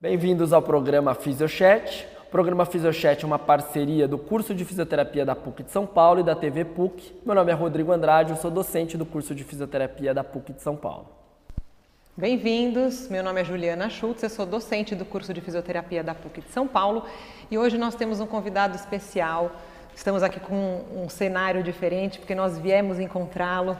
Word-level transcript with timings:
Bem-vindos 0.00 0.52
ao 0.52 0.62
programa 0.62 1.12
Fisiochat. 1.12 2.06
O 2.22 2.30
programa 2.30 2.64
Fisiochat 2.64 3.24
é 3.24 3.26
uma 3.26 3.36
parceria 3.36 4.06
do 4.06 4.16
curso 4.16 4.54
de 4.54 4.64
fisioterapia 4.64 5.26
da 5.26 5.34
PUC 5.34 5.64
de 5.64 5.72
São 5.72 5.84
Paulo 5.84 6.20
e 6.20 6.22
da 6.22 6.36
TV 6.36 6.64
PUC. 6.64 7.16
Meu 7.26 7.34
nome 7.34 7.50
é 7.50 7.54
Rodrigo 7.56 7.90
Andrade, 7.90 8.30
eu 8.30 8.36
sou 8.36 8.48
docente 8.48 8.96
do 8.96 9.04
curso 9.04 9.34
de 9.34 9.42
fisioterapia 9.42 10.14
da 10.14 10.22
PUC 10.22 10.52
de 10.52 10.62
São 10.62 10.76
Paulo. 10.76 11.08
Bem-vindos, 12.16 13.08
meu 13.08 13.24
nome 13.24 13.40
é 13.40 13.44
Juliana 13.44 13.90
Schultz, 13.90 14.22
eu 14.22 14.30
sou 14.30 14.46
docente 14.46 14.94
do 14.94 15.04
curso 15.04 15.34
de 15.34 15.40
fisioterapia 15.40 16.04
da 16.04 16.14
PUC 16.14 16.42
de 16.42 16.52
São 16.52 16.68
Paulo 16.68 17.04
e 17.50 17.58
hoje 17.58 17.76
nós 17.76 17.96
temos 17.96 18.20
um 18.20 18.26
convidado 18.26 18.76
especial. 18.76 19.50
Estamos 19.96 20.22
aqui 20.22 20.38
com 20.38 20.84
um 20.94 21.08
cenário 21.08 21.60
diferente 21.60 22.20
porque 22.20 22.36
nós 22.36 22.56
viemos 22.56 23.00
encontrá-lo 23.00 23.76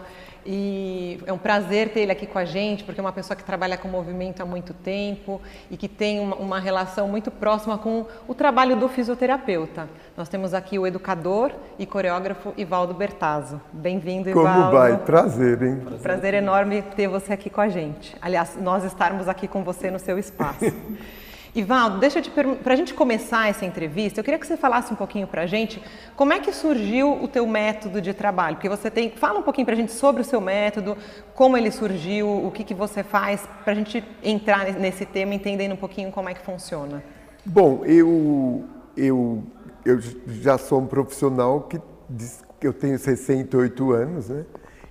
e 0.51 1.21
é 1.27 1.33
um 1.33 1.37
prazer 1.37 1.91
ter 1.91 2.01
ele 2.01 2.12
aqui 2.12 2.27
com 2.27 2.39
a 2.39 2.45
gente, 2.46 2.83
porque 2.83 2.99
é 2.99 3.05
uma 3.05 3.12
pessoa 3.12 3.37
que 3.37 3.45
trabalha 3.45 3.77
com 3.77 3.87
movimento 3.87 4.41
há 4.41 4.46
muito 4.46 4.73
tempo 4.73 5.43
e 5.71 5.77
que 5.77 5.87
tem 5.87 6.21
uma, 6.21 6.37
uma 6.37 6.59
relação 6.59 7.07
muito 7.07 7.31
próxima 7.31 7.77
com 7.77 8.07
o 8.27 8.35
trabalho 8.35 8.75
do 8.75 8.89
fisioterapeuta. 8.89 9.86
Nós 10.17 10.27
temos 10.27 10.55
aqui 10.55 10.79
o 10.79 10.86
educador 10.86 11.53
e 11.79 11.85
coreógrafo 11.85 12.55
Ivaldo 12.57 12.95
Bertazzo. 12.95 13.61
Bem-vindo, 13.71 14.31
Ivaldo. 14.31 14.50
Como 14.50 14.71
vai? 14.71 14.96
Prazer, 14.96 15.63
hein? 15.63 15.81
Prazer. 15.81 16.00
Prazer 16.00 16.32
enorme 16.32 16.80
ter 16.80 17.08
você 17.08 17.35
aqui 17.35 17.50
com 17.50 17.61
a 17.61 17.69
gente. 17.69 18.17
Aliás, 18.22 18.57
nós 18.58 18.85
estarmos 18.85 19.29
aqui 19.29 19.46
com 19.46 19.63
você 19.63 19.91
no 19.91 19.99
seu 19.99 20.19
espaço. 20.19 20.64
Ivaldo, 21.54 21.98
deixa 21.98 22.18
eu 22.18 22.22
te 22.22 22.30
perguntar, 22.30 22.62
para 22.62 22.75
a 22.75 22.76
gente 22.76 22.94
começar 22.94 23.48
essa 23.48 23.64
entrevista, 23.64 24.20
eu 24.20 24.25
queria 24.25 24.38
que 24.38 24.46
você 24.46 24.57
falasse 24.57 24.93
um 24.93 24.96
pouquinho 24.96 25.26
para 25.26 25.43
a 25.43 25.46
gente 25.46 25.82
como 26.14 26.32
é 26.32 26.40
que 26.40 26.52
surgiu 26.52 27.22
o 27.22 27.29
teu 27.29 27.46
método 27.46 28.00
de 28.00 28.12
trabalho, 28.12 28.57
porque 28.57 28.68
você 28.68 28.90
tem, 28.90 29.11
fala 29.11 29.38
um 29.38 29.43
pouquinho 29.43 29.64
para 29.64 29.74
a 29.74 29.79
gente 29.79 29.93
sobre 29.93 30.22
o 30.22 30.24
seu 30.24 30.40
método, 30.40 30.96
como 31.34 31.57
ele 31.57 31.71
surgiu, 31.71 32.28
o 32.28 32.50
que, 32.50 32.64
que 32.64 32.74
você 32.74 33.02
faz, 33.02 33.48
para 33.64 33.72
a 33.72 33.77
gente 33.77 34.05
entrar 34.22 34.72
nesse 34.74 35.06
tema, 35.06 35.34
entendendo 35.34 35.72
um 35.72 35.77
pouquinho 35.77 36.11
como 36.11 36.28
é 36.28 36.34
que 36.34 36.44
funciona. 36.44 37.02
Bom, 37.44 37.84
eu, 37.84 38.64
eu, 38.96 39.42
eu 39.84 39.98
já 40.27 40.58
sou 40.58 40.80
um 40.80 40.86
profissional 40.86 41.62
que 41.62 41.80
diz 42.08 42.46
eu 42.66 42.72
tenho 42.72 42.98
68 42.98 43.92
anos, 43.92 44.28
né? 44.28 44.44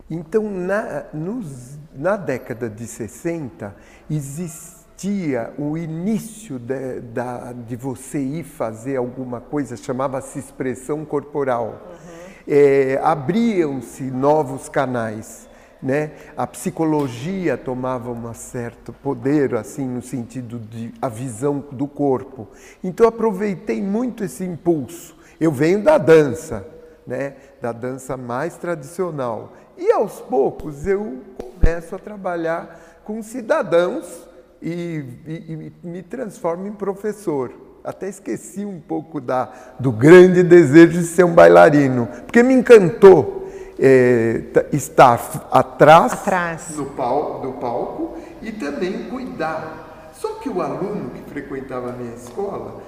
Então, 0.10 0.50
na, 0.50 1.06
nos, 1.14 1.78
na 1.94 2.16
década 2.16 2.70
de 2.70 2.88
60, 2.88 3.76
existe 4.10 4.77
existia 4.98 5.54
o 5.60 5.78
início 5.78 6.58
de, 6.58 7.00
da, 7.02 7.54
de 7.54 7.76
você 7.76 8.20
ir 8.20 8.44
fazer 8.44 8.96
alguma 8.96 9.40
coisa, 9.40 9.78
chamava-se 9.78 10.40
expressão 10.40 11.06
corporal. 11.06 11.88
Uhum. 11.88 12.34
É, 12.48 13.00
Abriam-se 13.04 14.04
novos 14.04 14.68
canais. 14.68 15.48
Né? 15.80 16.14
A 16.36 16.48
psicologia 16.48 17.56
tomava 17.56 18.10
um 18.10 18.34
certo 18.34 18.92
poder, 18.92 19.54
assim, 19.54 19.88
no 19.88 20.02
sentido 20.02 20.58
de 20.58 20.92
a 21.00 21.08
visão 21.08 21.64
do 21.72 21.88
corpo. 21.88 22.48
Então, 22.84 23.08
aproveitei 23.08 23.80
muito 23.80 24.24
esse 24.24 24.44
impulso. 24.44 25.16
Eu 25.40 25.52
venho 25.52 25.84
da 25.84 26.00
dança, 26.00 26.66
né? 27.06 27.36
da 27.62 27.72
dança 27.72 28.18
mais 28.18 28.58
tradicional. 28.58 29.54
E 29.78 29.92
aos 29.92 30.20
poucos 30.20 30.88
eu 30.88 31.20
começo 31.38 31.96
a 31.96 32.00
trabalhar 32.00 33.02
com 33.04 33.22
cidadãos 33.22 34.28
e, 34.62 35.04
e, 35.26 35.72
e 35.84 35.88
me 35.88 36.02
transformo 36.02 36.68
em 36.68 36.72
professor. 36.72 37.52
Até 37.84 38.10
esqueci 38.10 38.66
um 38.66 38.80
pouco 38.80 39.22
da, 39.22 39.50
do 39.80 39.92
grande 39.92 40.44
desejo 40.44 41.00
de 41.00 41.06
ser 41.06 41.24
um 41.24 41.34
bailarino, 41.34 42.08
porque 42.26 42.44
me 42.44 42.54
encantou 42.54 43.50
é, 43.80 44.42
estar 44.74 45.48
atrás, 45.52 46.14
atrás. 46.14 46.74
Do, 46.76 46.86
palco, 46.86 47.48
do 47.48 47.54
palco 47.54 48.18
e 48.42 48.52
também 48.52 49.04
cuidar. 49.04 50.12
Só 50.14 50.34
que 50.34 50.50
o 50.50 50.62
aluno 50.62 51.12
que 51.12 51.30
frequentava 51.30 51.90
a 51.90 51.94
minha 51.94 52.16
escola 52.16 52.82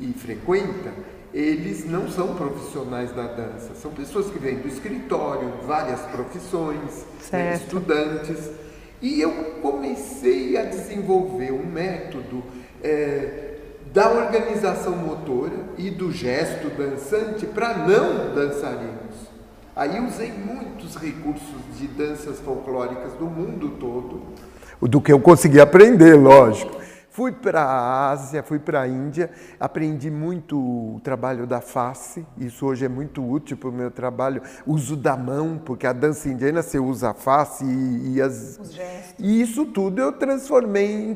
e 0.00 0.12
frequenta, 0.12 0.90
eles 1.32 1.88
não 1.88 2.08
são 2.08 2.34
profissionais 2.34 3.12
da 3.12 3.26
dança, 3.26 3.74
são 3.74 3.90
pessoas 3.92 4.26
que 4.30 4.38
vêm 4.38 4.56
do 4.56 4.68
escritório, 4.68 5.52
várias 5.66 6.00
profissões, 6.00 7.06
né, 7.30 7.54
estudantes. 7.54 8.50
E 9.02 9.20
eu 9.20 9.32
comecei 9.60 10.56
a 10.56 10.62
desenvolver 10.62 11.52
um 11.52 11.66
método 11.66 12.42
é, 12.82 13.56
da 13.92 14.08
organização 14.08 14.96
motora 14.96 15.56
e 15.76 15.90
do 15.90 16.12
gesto 16.12 16.68
dançante 16.70 17.44
para 17.46 17.76
não 17.78 18.34
dançarinos. 18.34 19.32
Aí 19.74 19.98
usei 20.00 20.32
muitos 20.32 20.96
recursos 20.96 21.56
de 21.78 21.88
danças 21.88 22.38
folclóricas 22.40 23.14
do 23.14 23.24
mundo 23.24 23.70
todo, 23.80 24.22
do 24.80 25.00
que 25.00 25.12
eu 25.12 25.18
consegui 25.18 25.60
aprender, 25.60 26.14
lógico. 26.14 26.81
Fui 27.12 27.30
para 27.30 27.60
a 27.60 28.10
Ásia, 28.10 28.42
fui 28.42 28.58
para 28.58 28.80
a 28.80 28.88
Índia, 28.88 29.30
aprendi 29.60 30.10
muito 30.10 30.56
o 30.58 30.98
trabalho 31.04 31.46
da 31.46 31.60
face, 31.60 32.24
isso 32.38 32.64
hoje 32.64 32.86
é 32.86 32.88
muito 32.88 33.22
útil 33.22 33.54
para 33.54 33.68
o 33.68 33.72
meu 33.72 33.90
trabalho. 33.90 34.40
Uso 34.66 34.96
da 34.96 35.14
mão, 35.14 35.60
porque 35.62 35.86
a 35.86 35.92
dança 35.92 36.30
indiana 36.30 36.62
você 36.62 36.78
usa 36.78 37.10
a 37.10 37.14
face 37.14 37.66
e, 37.66 38.14
e 38.14 38.22
as. 38.22 38.58
Os 38.58 38.72
gestos. 38.72 39.14
E 39.18 39.42
isso 39.42 39.66
tudo 39.66 40.00
eu 40.00 40.12
transformei 40.12 40.90
em, 40.90 41.14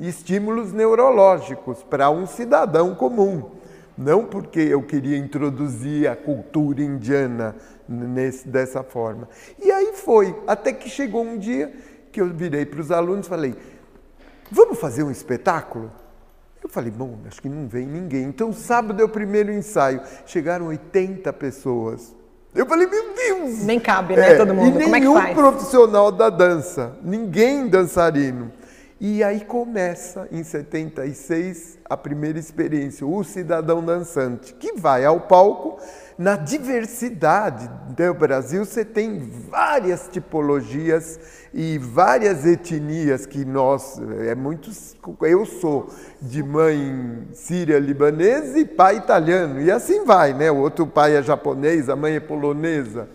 em 0.00 0.08
estímulos 0.08 0.72
neurológicos 0.72 1.82
para 1.82 2.08
um 2.08 2.26
cidadão 2.26 2.94
comum. 2.94 3.50
Não 3.98 4.24
porque 4.24 4.60
eu 4.60 4.82
queria 4.82 5.18
introduzir 5.18 6.08
a 6.08 6.16
cultura 6.16 6.82
indiana 6.82 7.54
nesse, 7.86 8.48
dessa 8.48 8.82
forma. 8.82 9.28
E 9.62 9.70
aí 9.70 9.92
foi, 9.92 10.34
até 10.46 10.72
que 10.72 10.88
chegou 10.88 11.22
um 11.22 11.36
dia 11.36 11.70
que 12.10 12.22
eu 12.22 12.32
virei 12.32 12.64
para 12.64 12.80
os 12.80 12.90
alunos 12.90 13.26
e 13.26 13.28
falei 13.28 13.54
Vamos 14.54 14.78
fazer 14.78 15.02
um 15.02 15.10
espetáculo? 15.10 15.90
Eu 16.62 16.68
falei, 16.68 16.88
bom, 16.88 17.18
acho 17.26 17.42
que 17.42 17.48
não 17.48 17.66
vem 17.66 17.84
ninguém. 17.84 18.22
Então, 18.22 18.52
sábado 18.52 19.02
é 19.02 19.04
o 19.04 19.08
primeiro 19.08 19.52
ensaio. 19.52 20.00
Chegaram 20.24 20.66
80 20.66 21.32
pessoas. 21.32 22.14
Eu 22.54 22.64
falei, 22.64 22.86
meu 22.86 23.12
Deus! 23.16 23.64
Nem 23.64 23.80
cabe, 23.80 24.14
né, 24.14 24.34
é, 24.34 24.36
todo 24.36 24.54
mundo? 24.54 24.78
E 24.78 24.84
Como 24.84 24.94
nenhum 24.94 25.18
é 25.18 25.20
que 25.22 25.34
faz? 25.34 25.36
profissional 25.36 26.12
da 26.12 26.30
dança, 26.30 26.96
ninguém 27.02 27.66
dançarino. 27.66 28.52
E 29.00 29.24
aí 29.24 29.40
começa, 29.40 30.28
em 30.30 30.44
76, 30.44 31.78
a 31.84 31.96
primeira 31.96 32.38
experiência, 32.38 33.04
o 33.06 33.24
cidadão 33.24 33.84
dançante, 33.84 34.54
que 34.54 34.74
vai 34.74 35.04
ao 35.04 35.20
palco 35.20 35.78
na 36.16 36.36
diversidade 36.36 37.68
do 37.88 38.14
Brasil, 38.14 38.64
você 38.64 38.84
tem 38.84 39.18
várias 39.50 40.08
tipologias 40.08 41.18
e 41.52 41.76
várias 41.76 42.46
etnias 42.46 43.26
que 43.26 43.44
nós, 43.44 44.00
é 44.20 44.34
muitos, 44.34 44.94
eu 45.22 45.44
sou 45.44 45.92
de 46.22 46.40
mãe 46.40 47.26
síria 47.32 47.80
libanesa 47.80 48.56
e 48.58 48.64
pai 48.64 48.98
italiano, 48.98 49.60
e 49.60 49.72
assim 49.72 50.04
vai, 50.04 50.32
né? 50.32 50.52
O 50.52 50.58
outro 50.58 50.86
pai 50.86 51.16
é 51.16 51.22
japonês, 51.22 51.88
a 51.88 51.96
mãe 51.96 52.14
é 52.14 52.20
polonesa. 52.20 53.08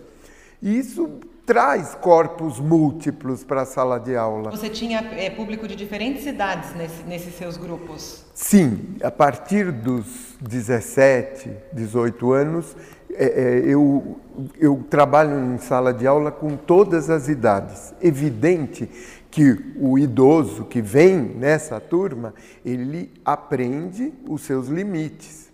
Isso 0.62 1.20
traz 1.46 1.94
corpos 1.94 2.58
múltiplos 2.58 3.42
para 3.44 3.62
a 3.62 3.66
sala 3.66 3.98
de 3.98 4.16
aula. 4.16 4.50
Você 4.50 4.68
tinha 4.68 4.98
é, 5.16 5.30
público 5.30 5.66
de 5.66 5.74
diferentes 5.74 6.22
cidades 6.22 6.74
nesse, 6.74 7.02
nesses 7.04 7.34
seus 7.34 7.56
grupos? 7.56 8.24
Sim, 8.34 8.96
a 9.02 9.10
partir 9.10 9.72
dos 9.72 10.36
17, 10.40 11.50
18 11.72 12.32
anos, 12.32 12.76
é, 13.12 13.24
é, 13.24 13.58
eu, 13.66 14.20
eu 14.58 14.84
trabalho 14.88 15.54
em 15.54 15.58
sala 15.58 15.92
de 15.92 16.06
aula 16.06 16.30
com 16.30 16.56
todas 16.56 17.10
as 17.10 17.28
idades. 17.28 17.92
Evidente 18.00 18.88
que 19.30 19.56
o 19.76 19.98
idoso 19.98 20.64
que 20.64 20.80
vem 20.80 21.16
nessa 21.16 21.80
turma, 21.80 22.34
ele 22.64 23.12
aprende 23.24 24.12
os 24.28 24.42
seus 24.42 24.68
limites. 24.68 25.49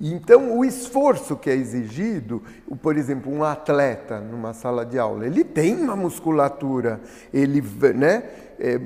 Então, 0.00 0.56
o 0.56 0.64
esforço 0.64 1.36
que 1.36 1.50
é 1.50 1.54
exigido, 1.54 2.42
por 2.80 2.96
exemplo, 2.96 3.32
um 3.32 3.42
atleta 3.42 4.20
numa 4.20 4.52
sala 4.52 4.86
de 4.86 4.96
aula, 4.98 5.26
ele 5.26 5.42
tem 5.42 5.74
uma 5.74 5.96
musculatura, 5.96 7.00
ele, 7.34 7.60
né, 7.94 8.22
é, 8.60 8.74
é, 8.74 8.78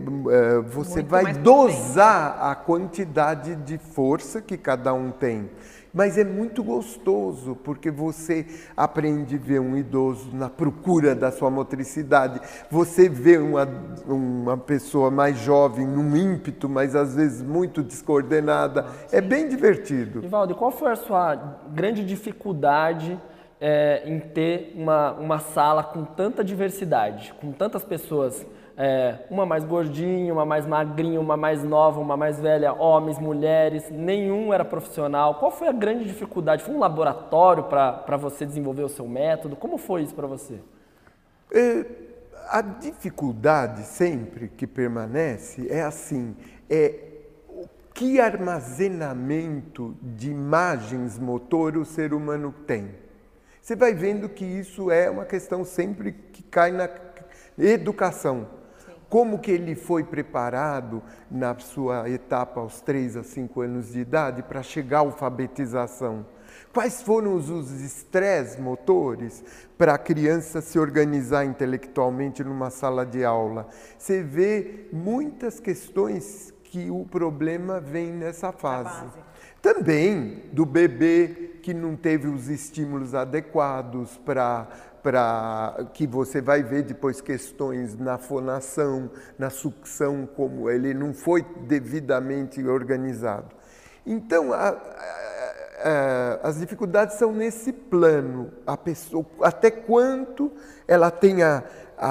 você 0.60 0.96
Muito 0.96 1.08
vai 1.08 1.32
dosar 1.34 2.38
a 2.40 2.54
quantidade 2.54 3.56
de 3.56 3.76
força 3.76 4.40
que 4.40 4.56
cada 4.56 4.94
um 4.94 5.10
tem. 5.10 5.50
Mas 5.92 6.16
é 6.16 6.24
muito 6.24 6.64
gostoso, 6.64 7.54
porque 7.62 7.90
você 7.90 8.46
aprende 8.74 9.36
a 9.36 9.38
ver 9.38 9.60
um 9.60 9.76
idoso 9.76 10.34
na 10.34 10.48
procura 10.48 11.14
da 11.14 11.30
sua 11.30 11.50
motricidade. 11.50 12.40
Você 12.70 13.10
vê 13.10 13.36
uma, 13.36 13.68
uma 14.06 14.56
pessoa 14.56 15.10
mais 15.10 15.36
jovem 15.38 15.86
num 15.86 16.16
ímpeto, 16.16 16.66
mas 16.66 16.96
às 16.96 17.14
vezes 17.14 17.42
muito 17.42 17.82
descoordenada. 17.82 18.86
É 19.12 19.20
bem 19.20 19.48
divertido. 19.50 20.24
Ivaldo, 20.24 20.54
qual 20.54 20.70
foi 20.70 20.92
a 20.92 20.96
sua 20.96 21.34
grande 21.74 22.02
dificuldade 22.06 23.20
é, 23.60 24.02
em 24.06 24.18
ter 24.18 24.72
uma, 24.74 25.12
uma 25.12 25.38
sala 25.40 25.84
com 25.84 26.04
tanta 26.04 26.42
diversidade, 26.42 27.34
com 27.38 27.52
tantas 27.52 27.84
pessoas? 27.84 28.46
É, 28.76 29.18
uma 29.30 29.44
mais 29.44 29.64
gordinha, 29.64 30.32
uma 30.32 30.46
mais 30.46 30.66
magrinha, 30.66 31.20
uma 31.20 31.36
mais 31.36 31.62
nova, 31.62 32.00
uma 32.00 32.16
mais 32.16 32.40
velha, 32.40 32.72
homens, 32.72 33.18
mulheres, 33.18 33.90
nenhum 33.90 34.52
era 34.52 34.64
profissional. 34.64 35.34
Qual 35.34 35.50
foi 35.50 35.68
a 35.68 35.72
grande 35.72 36.04
dificuldade? 36.04 36.62
Foi 36.62 36.74
um 36.74 36.78
laboratório 36.78 37.64
para 37.64 38.16
você 38.16 38.46
desenvolver 38.46 38.82
o 38.82 38.88
seu 38.88 39.06
método? 39.06 39.56
Como 39.56 39.76
foi 39.76 40.02
isso 40.02 40.14
para 40.14 40.26
você? 40.26 40.58
É, 41.52 41.84
a 42.48 42.62
dificuldade 42.62 43.82
sempre 43.82 44.48
que 44.48 44.66
permanece 44.66 45.66
é 45.70 45.82
assim, 45.82 46.34
é 46.68 46.94
que 47.94 48.18
armazenamento 48.18 49.94
de 50.00 50.30
imagens 50.30 51.18
motor 51.18 51.76
o 51.76 51.84
ser 51.84 52.14
humano 52.14 52.54
tem. 52.66 52.90
Você 53.60 53.76
vai 53.76 53.94
vendo 53.94 54.28
que 54.28 54.44
isso 54.44 54.90
é 54.90 55.10
uma 55.10 55.24
questão 55.24 55.62
sempre 55.64 56.12
que 56.12 56.42
cai 56.42 56.72
na 56.72 56.88
educação. 57.58 58.61
Como 59.12 59.40
que 59.40 59.50
ele 59.50 59.74
foi 59.74 60.02
preparado 60.02 61.02
na 61.30 61.54
sua 61.58 62.08
etapa 62.08 62.60
aos 62.60 62.80
3 62.80 63.18
a 63.18 63.22
5 63.22 63.60
anos 63.60 63.92
de 63.92 64.00
idade 64.00 64.42
para 64.42 64.62
chegar 64.62 64.96
à 64.96 65.00
alfabetização? 65.00 66.24
Quais 66.72 67.02
foram 67.02 67.34
os 67.34 67.70
estresses 67.82 68.58
motores 68.58 69.44
para 69.76 69.92
a 69.92 69.98
criança 69.98 70.62
se 70.62 70.78
organizar 70.78 71.44
intelectualmente 71.44 72.42
numa 72.42 72.70
sala 72.70 73.04
de 73.04 73.22
aula? 73.22 73.68
Você 73.98 74.22
vê 74.22 74.88
muitas 74.90 75.60
questões 75.60 76.50
que 76.64 76.90
o 76.90 77.04
problema 77.04 77.78
vem 77.80 78.10
nessa 78.10 78.50
fase. 78.50 79.04
Também 79.60 80.44
do 80.54 80.64
bebê 80.64 81.50
que 81.62 81.74
não 81.74 81.96
teve 81.96 82.28
os 82.28 82.48
estímulos 82.48 83.14
adequados 83.14 84.16
para 84.24 84.68
para 85.02 85.88
que 85.92 86.06
você 86.06 86.40
vai 86.40 86.62
ver 86.62 86.82
depois 86.82 87.20
questões 87.20 87.98
na 87.98 88.18
fonação, 88.18 89.10
na 89.38 89.50
sucção, 89.50 90.28
como 90.36 90.70
ele 90.70 90.94
não 90.94 91.12
foi 91.12 91.42
devidamente 91.66 92.64
organizado. 92.66 93.54
Então, 94.06 94.52
a, 94.52 94.68
a, 94.68 94.78
a, 95.84 96.48
as 96.48 96.58
dificuldades 96.58 97.16
são 97.16 97.32
nesse 97.32 97.72
plano, 97.72 98.52
a 98.66 98.76
pessoa, 98.76 99.26
até 99.42 99.70
quanto 99.70 100.52
ela 100.86 101.10
tenha 101.10 101.64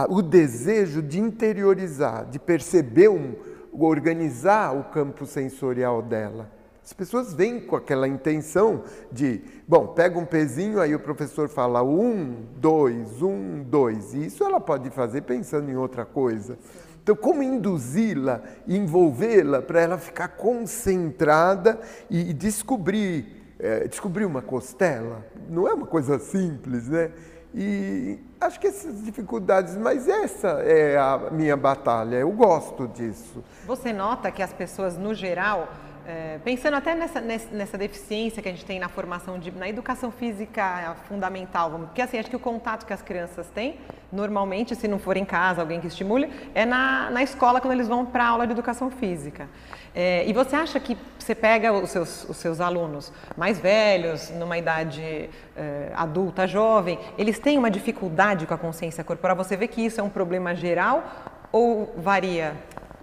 o 0.09 0.21
desejo 0.21 1.01
de 1.01 1.19
interiorizar, 1.19 2.25
de 2.25 2.39
perceber 2.39 3.09
um, 3.09 3.35
organizar 3.73 4.75
o 4.75 4.85
campo 4.85 5.25
sensorial 5.25 6.01
dela. 6.01 6.49
As 6.83 6.93
pessoas 6.93 7.33
vêm 7.33 7.59
com 7.59 7.75
aquela 7.75 8.07
intenção 8.07 8.83
de, 9.11 9.41
bom, 9.67 9.87
pega 9.87 10.17
um 10.17 10.25
pezinho, 10.25 10.81
aí 10.81 10.95
o 10.95 10.99
professor 10.99 11.47
fala 11.47 11.83
um, 11.83 12.45
dois, 12.57 13.21
um, 13.21 13.63
dois. 13.63 14.13
E 14.13 14.25
isso 14.25 14.43
ela 14.43 14.59
pode 14.59 14.89
fazer 14.89 15.21
pensando 15.21 15.69
em 15.69 15.75
outra 15.77 16.05
coisa. 16.05 16.57
Então, 17.03 17.15
como 17.15 17.41
induzi-la, 17.41 18.41
envolvê-la 18.67 19.61
para 19.61 19.81
ela 19.81 19.97
ficar 19.97 20.29
concentrada 20.29 21.79
e 22.09 22.33
descobrir, 22.33 23.55
é, 23.59 23.87
descobrir 23.87 24.25
uma 24.25 24.41
costela? 24.41 25.25
Não 25.49 25.67
é 25.67 25.73
uma 25.73 25.87
coisa 25.87 26.19
simples, 26.19 26.87
né? 26.87 27.11
E 27.53 28.19
acho 28.39 28.59
que 28.59 28.67
essas 28.67 29.03
dificuldades, 29.03 29.75
mas 29.75 30.07
essa 30.07 30.47
é 30.63 30.97
a 30.97 31.29
minha 31.31 31.57
batalha, 31.57 32.15
eu 32.17 32.31
gosto 32.31 32.87
disso. 32.87 33.43
Você 33.65 33.91
nota 33.91 34.31
que 34.31 34.41
as 34.41 34.53
pessoas, 34.53 34.97
no 34.97 35.13
geral, 35.13 35.67
é, 36.07 36.39
pensando 36.43 36.75
até 36.75 36.95
nessa, 36.95 37.21
nessa 37.21 37.77
deficiência 37.77 38.41
que 38.41 38.49
a 38.49 38.51
gente 38.51 38.65
tem 38.65 38.79
na 38.79 38.89
formação, 38.89 39.37
de, 39.37 39.51
na 39.51 39.69
educação 39.69 40.11
física 40.11 40.95
fundamental, 41.07 41.71
porque 41.71 42.01
assim, 42.01 42.17
acho 42.17 42.29
que 42.29 42.35
o 42.35 42.39
contato 42.39 42.85
que 42.85 42.93
as 42.93 43.01
crianças 43.01 43.47
têm, 43.49 43.77
normalmente, 44.11 44.75
se 44.75 44.87
não 44.87 44.99
for 44.99 45.15
em 45.15 45.25
casa, 45.25 45.61
alguém 45.61 45.79
que 45.79 45.87
estimule, 45.87 46.29
é 46.55 46.65
na, 46.65 47.09
na 47.09 47.23
escola 47.23 47.61
quando 47.61 47.73
eles 47.73 47.87
vão 47.87 48.05
para 48.05 48.23
a 48.23 48.27
aula 48.27 48.45
de 48.45 48.53
educação 48.53 48.89
física. 48.89 49.47
É, 49.93 50.25
e 50.25 50.33
você 50.33 50.55
acha 50.55 50.79
que 50.79 50.97
você 51.19 51.35
pega 51.35 51.71
os 51.71 51.89
seus, 51.89 52.27
os 52.29 52.37
seus 52.37 52.59
alunos 52.59 53.11
mais 53.37 53.59
velhos, 53.59 54.29
numa 54.31 54.57
idade 54.57 55.29
é, 55.55 55.91
adulta, 55.95 56.47
jovem, 56.47 56.97
eles 57.17 57.39
têm 57.39 57.57
uma 57.57 57.69
dificuldade 57.69 58.45
com 58.45 58.53
a 58.53 58.57
consciência 58.57 59.03
corporal? 59.03 59.35
Você 59.37 59.55
vê 59.55 59.67
que 59.67 59.85
isso 59.85 59.99
é 59.99 60.03
um 60.03 60.09
problema 60.09 60.55
geral 60.55 61.03
ou 61.51 61.93
varia? 61.97 62.55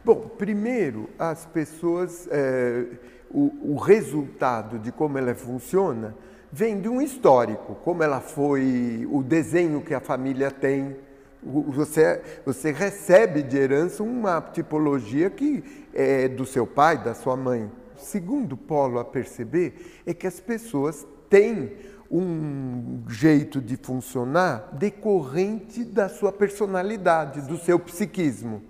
Bom, 0.09 0.27
primeiro, 0.39 1.11
as 1.19 1.45
pessoas, 1.45 2.27
é, 2.31 2.87
o, 3.31 3.75
o 3.75 3.77
resultado 3.77 4.79
de 4.79 4.91
como 4.91 5.19
ela 5.19 5.35
funciona 5.35 6.15
vem 6.51 6.81
de 6.81 6.89
um 6.89 6.99
histórico, 7.03 7.75
como 7.85 8.03
ela 8.03 8.19
foi, 8.19 9.07
o 9.13 9.23
desenho 9.23 9.83
que 9.83 9.93
a 9.93 10.01
família 10.01 10.51
tem, 10.51 10.97
você, 11.43 12.23
você 12.47 12.73
recebe 12.73 13.43
de 13.43 13.59
herança 13.59 14.03
uma 14.03 14.41
tipologia 14.41 15.29
que 15.29 15.63
é 15.93 16.27
do 16.27 16.47
seu 16.47 16.67
pai, 16.67 16.97
da 16.97 17.13
sua 17.13 17.37
mãe. 17.37 17.71
O 17.95 18.01
segundo 18.01 18.57
polo 18.57 18.99
a 18.99 19.05
perceber 19.05 20.03
é 20.07 20.15
que 20.15 20.27
as 20.27 20.41
pessoas 20.41 21.07
têm 21.29 21.73
um 22.11 23.03
jeito 23.11 23.61
de 23.61 23.77
funcionar 23.77 24.71
decorrente 24.73 25.85
da 25.85 26.09
sua 26.09 26.33
personalidade, 26.33 27.43
do 27.43 27.59
seu 27.59 27.79
psiquismo. 27.79 28.63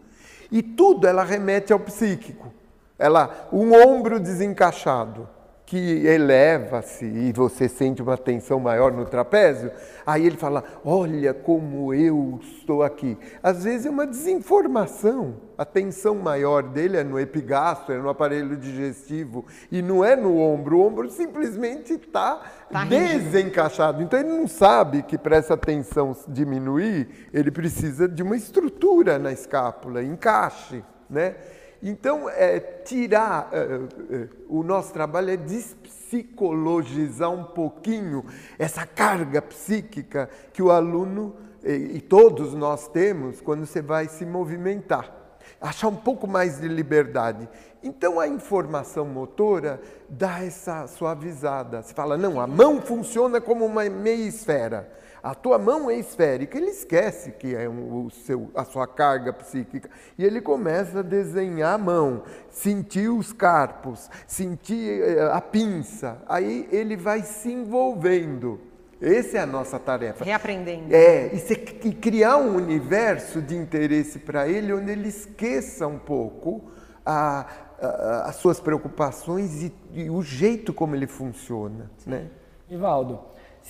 E 0.51 0.63
tudo 0.63 1.07
ela 1.07 1.25
remete 1.25 1.73
ao 1.73 1.81
psíquico. 1.81 2.53
Ela, 2.99 3.49
um 3.53 3.73
ombro 3.75 4.19
desencaixado, 4.19 5.29
que 5.69 6.07
eleva-se 6.07 7.05
e 7.05 7.31
você 7.31 7.69
sente 7.69 8.01
uma 8.01 8.17
tensão 8.17 8.59
maior 8.59 8.91
no 8.91 9.05
trapézio, 9.05 9.71
aí 10.07 10.25
ele 10.25 10.39
fala: 10.39 10.65
Olha 10.83 11.35
como 11.35 11.93
eu 11.93 12.41
estou 12.43 12.83
aqui. 12.83 13.19
Às 13.43 13.65
vezes 13.65 13.85
é 13.85 13.91
uma 13.91 14.07
desinformação. 14.07 15.35
A 15.59 15.67
tensão 15.67 16.15
maior 16.15 16.63
dele 16.63 16.97
é 16.97 17.05
no 17.05 17.21
epigastro, 17.21 17.95
é 17.95 17.99
no 17.99 18.09
aparelho 18.09 18.57
digestivo 18.57 19.45
e 19.71 19.83
não 19.83 20.03
é 20.03 20.17
no 20.17 20.39
ombro. 20.39 20.79
O 20.79 20.87
ombro 20.87 21.11
simplesmente 21.11 21.93
está 21.93 22.41
tá 22.73 22.85
desencaixado. 22.87 24.03
Então 24.03 24.19
ele 24.19 24.31
não 24.31 24.49
sabe 24.49 25.03
que 25.03 25.19
para 25.19 25.37
essa 25.37 25.55
tensão 25.55 26.17
diminuir, 26.29 27.29
ele 27.31 27.51
precisa 27.51 28.09
de 28.09 28.23
uma 28.23 28.37
estrutura 28.37 29.19
na 29.19 29.33
escápula, 29.33 30.03
encaixe, 30.03 30.83
né? 31.11 31.35
Então, 31.83 32.29
é, 32.29 32.59
tirar, 32.59 33.49
é, 33.53 33.59
é, 34.15 34.29
o 34.49 34.63
nosso 34.63 34.93
trabalho 34.93 35.31
é 35.31 35.37
despsicologizar 35.37 37.31
um 37.31 37.45
pouquinho 37.45 38.25
essa 38.59 38.85
carga 38.85 39.41
psíquica 39.41 40.29
que 40.53 40.63
o 40.63 40.71
aluno 40.73 41.37
e, 41.65 41.97
e 41.97 42.01
todos 42.01 42.55
nós 42.55 42.89
temos 42.89 43.41
quando 43.41 43.65
você 43.67 43.81
vai 43.81 44.09
se 44.09 44.27
movimentar. 44.27 45.15
Achar 45.61 45.89
um 45.89 45.97
pouco 45.97 46.27
mais 46.27 46.61
de 46.61 46.69
liberdade. 46.69 47.49
Então, 47.83 48.21
a 48.21 48.29
informação 48.29 49.05
motora 49.07 49.81
dá 50.09 50.45
essa 50.45 50.87
suavizada. 50.87 51.83
Você 51.83 51.95
fala, 51.95 52.17
não, 52.17 52.41
a 52.41 52.47
mão 52.47 52.81
funciona 52.81 53.41
como 53.41 53.65
uma 53.65 53.89
meia 53.89 54.27
esfera. 54.27 54.93
A 55.23 55.35
tua 55.35 55.59
mão 55.59 55.91
é 55.91 55.97
esférica, 55.99 56.57
ele 56.57 56.71
esquece 56.71 57.33
que 57.33 57.55
é 57.55 57.69
o 57.69 58.09
seu, 58.11 58.51
a 58.55 58.65
sua 58.65 58.87
carga 58.87 59.33
psíquica 59.33 59.91
e 60.17 60.25
ele 60.25 60.41
começa 60.41 61.01
a 61.01 61.03
desenhar 61.03 61.75
a 61.75 61.79
mão, 61.79 62.23
sentir 62.51 63.09
os 63.09 63.33
carpos, 63.33 64.09
sentir 64.27 65.03
eh, 65.03 65.31
a 65.33 65.41
pinça. 65.41 66.23
Aí 66.29 66.69
ele 66.71 66.97
vai 66.97 67.23
se 67.23 67.51
envolvendo. 67.51 68.61
Essa 69.01 69.39
é 69.39 69.41
a 69.41 69.47
nossa 69.47 69.79
tarefa. 69.79 70.25
Reaprendendo. 70.25 70.95
É, 70.95 71.33
e, 71.33 71.39
se, 71.39 71.53
e 71.85 71.93
criar 71.93 72.37
um 72.37 72.57
universo 72.57 73.41
de 73.41 73.57
interesse 73.57 74.19
para 74.19 74.49
ele 74.49 74.73
onde 74.73 74.91
ele 74.91 75.09
esqueça 75.09 75.87
um 75.87 75.99
pouco 75.99 76.65
a, 77.07 77.47
a, 77.81 78.29
as 78.29 78.37
suas 78.37 78.59
preocupações 78.59 79.63
e, 79.63 79.73
e, 79.93 80.11
o 80.11 80.21
jeito 80.23 80.73
como 80.73 80.97
ele 80.97 81.07
funciona. 81.07 81.91
Né? 82.05 82.27
Ivaldo, 82.69 83.21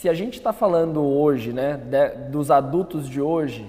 se 0.00 0.08
a 0.08 0.14
gente 0.14 0.34
está 0.34 0.52
falando 0.52 1.04
hoje, 1.04 1.52
né, 1.52 1.76
de, 1.76 2.30
dos 2.30 2.52
adultos 2.52 3.08
de 3.08 3.20
hoje, 3.20 3.68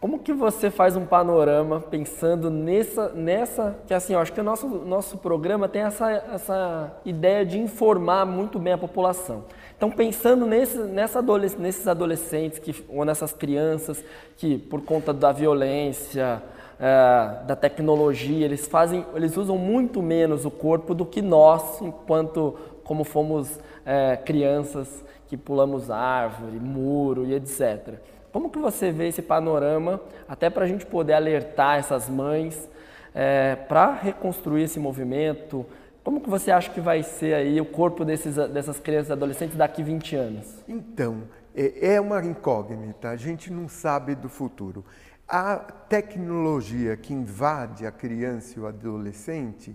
como 0.00 0.18
que 0.18 0.32
você 0.32 0.70
faz 0.70 0.96
um 0.96 1.06
panorama 1.06 1.78
pensando 1.78 2.50
nessa, 2.50 3.10
nessa 3.10 3.76
que 3.86 3.94
assim, 3.94 4.14
eu 4.14 4.18
acho 4.18 4.32
que 4.32 4.40
o 4.40 4.42
nosso, 4.44 4.66
nosso 4.66 5.18
programa 5.18 5.68
tem 5.68 5.82
essa, 5.82 6.10
essa 6.10 6.92
ideia 7.04 7.46
de 7.46 7.60
informar 7.60 8.26
muito 8.26 8.58
bem 8.58 8.72
a 8.72 8.78
população. 8.78 9.44
Então, 9.76 9.88
pensando 9.88 10.46
nesse, 10.46 10.78
nessa 10.78 11.20
adolesc 11.20 11.56
nesses 11.56 11.86
adolescentes 11.86 12.58
que, 12.58 12.84
ou 12.88 13.04
nessas 13.04 13.32
crianças 13.32 14.02
que, 14.36 14.58
por 14.58 14.82
conta 14.82 15.12
da 15.12 15.30
violência, 15.30 16.42
é, 16.80 17.44
da 17.46 17.54
tecnologia, 17.54 18.44
eles 18.44 18.66
fazem, 18.66 19.06
eles 19.14 19.36
usam 19.36 19.56
muito 19.56 20.02
menos 20.02 20.44
o 20.44 20.50
corpo 20.50 20.92
do 20.92 21.06
que 21.06 21.22
nós, 21.22 21.80
enquanto 21.80 22.56
como 22.82 23.04
fomos 23.04 23.60
é, 23.86 24.16
crianças 24.16 25.04
que 25.32 25.36
pulamos 25.38 25.90
árvore, 25.90 26.60
muro 26.60 27.24
e 27.24 27.32
etc. 27.32 27.94
Como 28.30 28.50
que 28.50 28.58
você 28.58 28.92
vê 28.92 29.08
esse 29.08 29.22
panorama, 29.22 29.98
até 30.28 30.50
para 30.50 30.66
a 30.66 30.68
gente 30.68 30.84
poder 30.84 31.14
alertar 31.14 31.78
essas 31.78 32.06
mães 32.06 32.68
é, 33.14 33.56
para 33.56 33.94
reconstruir 33.94 34.64
esse 34.64 34.78
movimento? 34.78 35.64
Como 36.04 36.20
que 36.20 36.28
você 36.28 36.50
acha 36.50 36.70
que 36.70 36.82
vai 36.82 37.02
ser 37.02 37.32
aí 37.32 37.58
o 37.58 37.64
corpo 37.64 38.04
desses, 38.04 38.36
dessas 38.50 38.78
crianças 38.78 39.08
e 39.08 39.12
adolescentes 39.14 39.56
daqui 39.56 39.82
20 39.82 40.16
anos? 40.16 40.62
Então, 40.68 41.22
é, 41.56 41.94
é 41.94 42.00
uma 42.00 42.22
incógnita, 42.22 43.08
a 43.08 43.16
gente 43.16 43.50
não 43.50 43.70
sabe 43.70 44.14
do 44.14 44.28
futuro. 44.28 44.84
A 45.28 45.56
tecnologia 45.56 46.96
que 46.96 47.14
invade 47.14 47.86
a 47.86 47.90
criança 47.90 48.58
e 48.58 48.60
o 48.60 48.66
adolescente, 48.66 49.74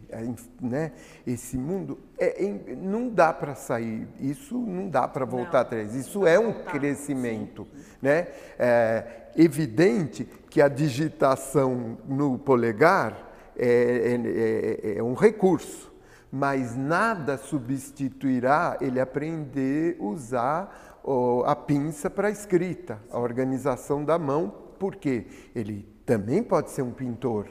né, 0.62 0.92
esse 1.26 1.58
mundo, 1.58 1.98
é, 2.18 2.46
é, 2.46 2.76
não 2.76 3.10
dá 3.10 3.34
para 3.34 3.56
sair, 3.56 4.08
isso 4.20 4.58
não 4.58 4.88
dá 4.88 5.08
para 5.08 5.26
voltar 5.26 5.54
não, 5.54 5.62
atrás, 5.62 5.96
isso 5.96 6.28
é 6.28 6.38
um 6.38 6.52
voltar, 6.52 6.72
crescimento. 6.74 7.68
Né? 8.02 8.28
É 8.60 9.28
evidente 9.36 10.26
que 10.50 10.62
a 10.62 10.68
digitação 10.68 11.98
no 12.08 12.38
polegar 12.38 13.28
é, 13.56 13.66
é, 13.66 14.92
é, 14.94 14.98
é 14.98 15.04
um 15.04 15.14
recurso, 15.14 15.92
mas 16.32 16.76
nada 16.76 17.38
substituirá 17.38 18.78
ele 18.80 19.00
aprender 19.00 19.98
a 20.00 20.04
usar 20.04 21.00
oh, 21.04 21.44
a 21.46 21.56
pinça 21.56 22.10
para 22.10 22.28
a 22.28 22.32
escrita, 22.32 23.00
a 23.10 23.18
organização 23.18 24.04
da 24.04 24.20
mão, 24.20 24.67
porque 24.80 25.28
ele 25.56 25.88
também 26.06 26.42
pode 26.42 26.72
ser 26.72 26.82
um 26.82 26.92
pintor, 26.92 27.48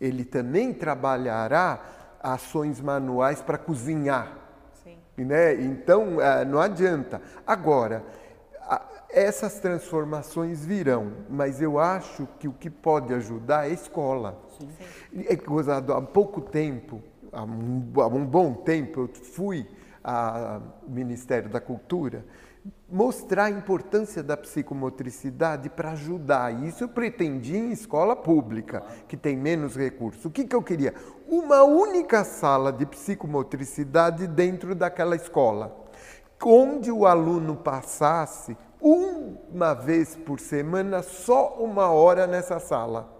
ele 0.00 0.24
também 0.24 0.72
trabalhará 0.72 1.80
ações 2.22 2.80
manuais 2.80 3.42
para 3.42 3.58
cozinhar. 3.58 4.38
Sim. 4.82 4.96
Né? 5.24 5.54
Então, 5.54 6.20
eh, 6.20 6.44
não 6.44 6.58
adianta. 6.58 7.20
Agora, 7.46 8.02
essas 9.14 9.60
transformações 9.60 10.66
virão, 10.66 11.12
mas 11.30 11.62
eu 11.62 11.78
acho 11.78 12.26
que 12.38 12.48
o 12.48 12.52
que 12.52 12.68
pode 12.68 13.14
ajudar 13.14 13.66
é 13.66 13.70
a 13.70 13.72
escola. 13.72 14.42
Sim. 14.58 14.68
É 15.28 15.36
gozado 15.36 15.92
há 15.92 16.02
pouco 16.02 16.40
tempo, 16.40 17.00
há 17.32 17.44
um, 17.44 17.92
há 17.96 18.06
um 18.08 18.26
bom 18.26 18.52
tempo, 18.54 19.02
eu 19.02 19.08
fui 19.08 19.66
ao 20.02 20.60
Ministério 20.88 21.48
da 21.48 21.60
Cultura 21.60 22.24
mostrar 22.88 23.44
a 23.44 23.50
importância 23.50 24.22
da 24.22 24.36
psicomotricidade 24.36 25.68
para 25.68 25.92
ajudar. 25.92 26.64
Isso 26.64 26.84
eu 26.84 26.88
pretendia 26.88 27.58
em 27.58 27.72
escola 27.72 28.14
pública, 28.14 28.82
que 29.08 29.16
tem 29.16 29.36
menos 29.36 29.76
recursos. 29.76 30.24
O 30.24 30.30
que, 30.30 30.44
que 30.44 30.54
eu 30.54 30.62
queria? 30.62 30.94
Uma 31.28 31.64
única 31.64 32.24
sala 32.24 32.72
de 32.72 32.86
psicomotricidade 32.86 34.26
dentro 34.26 34.74
daquela 34.74 35.16
escola, 35.16 35.76
onde 36.42 36.90
o 36.90 37.06
aluno 37.06 37.56
passasse 37.56 38.56
uma 38.80 39.72
vez 39.74 40.14
por 40.14 40.38
semana, 40.38 41.02
só 41.02 41.56
uma 41.58 41.90
hora 41.90 42.26
nessa 42.26 42.60
sala, 42.60 43.10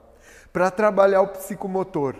para 0.53 0.71
trabalhar 0.71 1.23
o 1.23 1.29
psicomotor. 1.29 2.15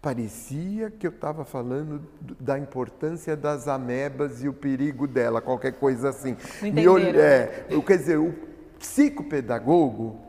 Parecia 0.00 0.90
que 0.90 1.06
eu 1.06 1.10
estava 1.10 1.44
falando 1.44 2.00
da 2.38 2.56
importância 2.56 3.36
das 3.36 3.66
amebas 3.66 4.44
e 4.44 4.48
o 4.48 4.52
perigo 4.52 5.08
dela, 5.08 5.40
qualquer 5.40 5.72
coisa 5.72 6.10
assim. 6.10 6.36
Não 6.72 6.96
é, 6.96 7.64
quer 7.84 7.98
dizer, 7.98 8.16
o 8.16 8.32
psicopedagogo, 8.78 10.20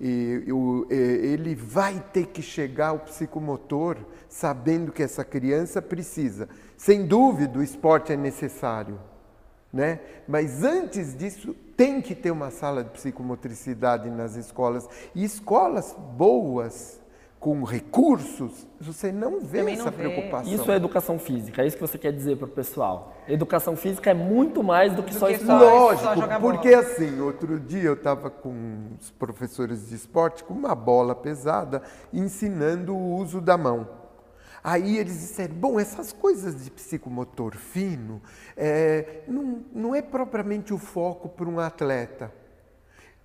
ele 0.00 1.56
vai 1.56 2.02
ter 2.12 2.26
que 2.26 2.40
chegar 2.40 2.88
ao 2.88 3.00
psicomotor 3.00 3.96
sabendo 4.28 4.92
que 4.92 5.02
essa 5.02 5.24
criança 5.24 5.82
precisa. 5.82 6.48
Sem 6.76 7.04
dúvida, 7.04 7.58
o 7.58 7.62
esporte 7.62 8.12
é 8.12 8.16
necessário, 8.16 8.98
né? 9.72 10.00
mas 10.26 10.62
antes 10.62 11.16
disso, 11.16 11.52
tem 11.76 12.00
que 12.00 12.14
ter 12.14 12.30
uma 12.30 12.50
sala 12.50 12.84
de 12.84 12.90
psicomotricidade 12.90 14.08
nas 14.08 14.36
escolas. 14.36 14.88
E 15.14 15.24
escolas 15.24 15.96
boas, 16.16 17.00
com 17.40 17.64
recursos, 17.64 18.66
você 18.78 19.10
não 19.10 19.40
vê 19.40 19.60
Também 19.60 19.74
essa 19.74 19.84
não 19.84 19.90
vê. 19.92 20.10
preocupação. 20.10 20.52
Isso 20.52 20.70
é 20.70 20.76
educação 20.76 21.18
física, 21.18 21.62
é 21.62 21.66
isso 21.66 21.74
que 21.74 21.80
você 21.80 21.96
quer 21.96 22.12
dizer 22.12 22.36
para 22.36 22.44
o 22.44 22.50
pessoal. 22.50 23.16
Educação 23.26 23.74
física 23.76 24.10
é 24.10 24.14
muito 24.14 24.62
mais 24.62 24.92
do 24.94 25.02
que 25.02 25.14
Do 25.14 25.18
só 25.18 25.30
isso. 25.30 25.46
Lógico, 25.46 26.04
só 26.04 26.38
porque 26.38 26.70
bola. 26.70 26.82
assim, 26.82 27.18
outro 27.18 27.58
dia 27.58 27.84
eu 27.84 27.94
estava 27.94 28.28
com 28.28 28.90
os 29.00 29.10
professores 29.12 29.88
de 29.88 29.94
esporte 29.94 30.44
com 30.44 30.52
uma 30.52 30.74
bola 30.74 31.14
pesada 31.14 31.82
ensinando 32.12 32.94
o 32.94 33.14
uso 33.16 33.40
da 33.40 33.56
mão. 33.56 33.88
Aí 34.62 34.98
eles 34.98 35.14
disseram, 35.14 35.54
bom, 35.54 35.80
essas 35.80 36.12
coisas 36.12 36.62
de 36.62 36.70
psicomotor 36.70 37.56
fino 37.56 38.20
é, 38.54 39.22
não, 39.26 39.64
não 39.72 39.94
é 39.94 40.02
propriamente 40.02 40.74
o 40.74 40.78
foco 40.78 41.26
para 41.30 41.48
um 41.48 41.58
atleta. 41.58 42.30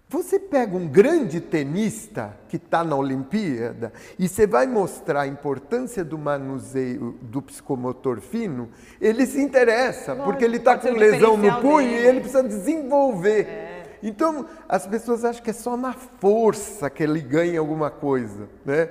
Você 0.07 0.39
pega 0.39 0.77
um 0.77 0.87
grande 0.87 1.41
tenista 1.41 2.37
que 2.47 2.57
está 2.57 2.83
na 2.83 2.95
Olimpíada 2.95 3.91
e 4.19 4.27
você 4.27 4.45
vai 4.45 4.67
mostrar 4.67 5.21
a 5.21 5.27
importância 5.27 6.05
do 6.05 6.17
manuseio 6.17 7.17
do 7.23 7.41
psicomotor 7.41 8.21
fino, 8.21 8.69
ele 9.01 9.25
se 9.25 9.41
interessa, 9.41 10.11
Lógico, 10.13 10.29
porque 10.29 10.45
ele 10.45 10.57
está 10.57 10.77
com 10.77 10.89
lesão 10.91 11.35
no 11.35 11.59
punho 11.59 11.89
dele. 11.89 12.03
e 12.03 12.07
ele 12.07 12.19
precisa 12.19 12.43
desenvolver. 12.43 13.47
Então, 14.03 14.45
as 14.69 14.85
pessoas 14.85 15.25
acham 15.25 15.41
que 15.43 15.49
é 15.49 15.53
só 15.53 15.75
na 15.75 15.93
força 15.93 16.87
que 16.91 17.01
ele 17.01 17.21
ganha 17.21 17.59
alguma 17.59 17.89
coisa, 17.89 18.47
né? 18.63 18.87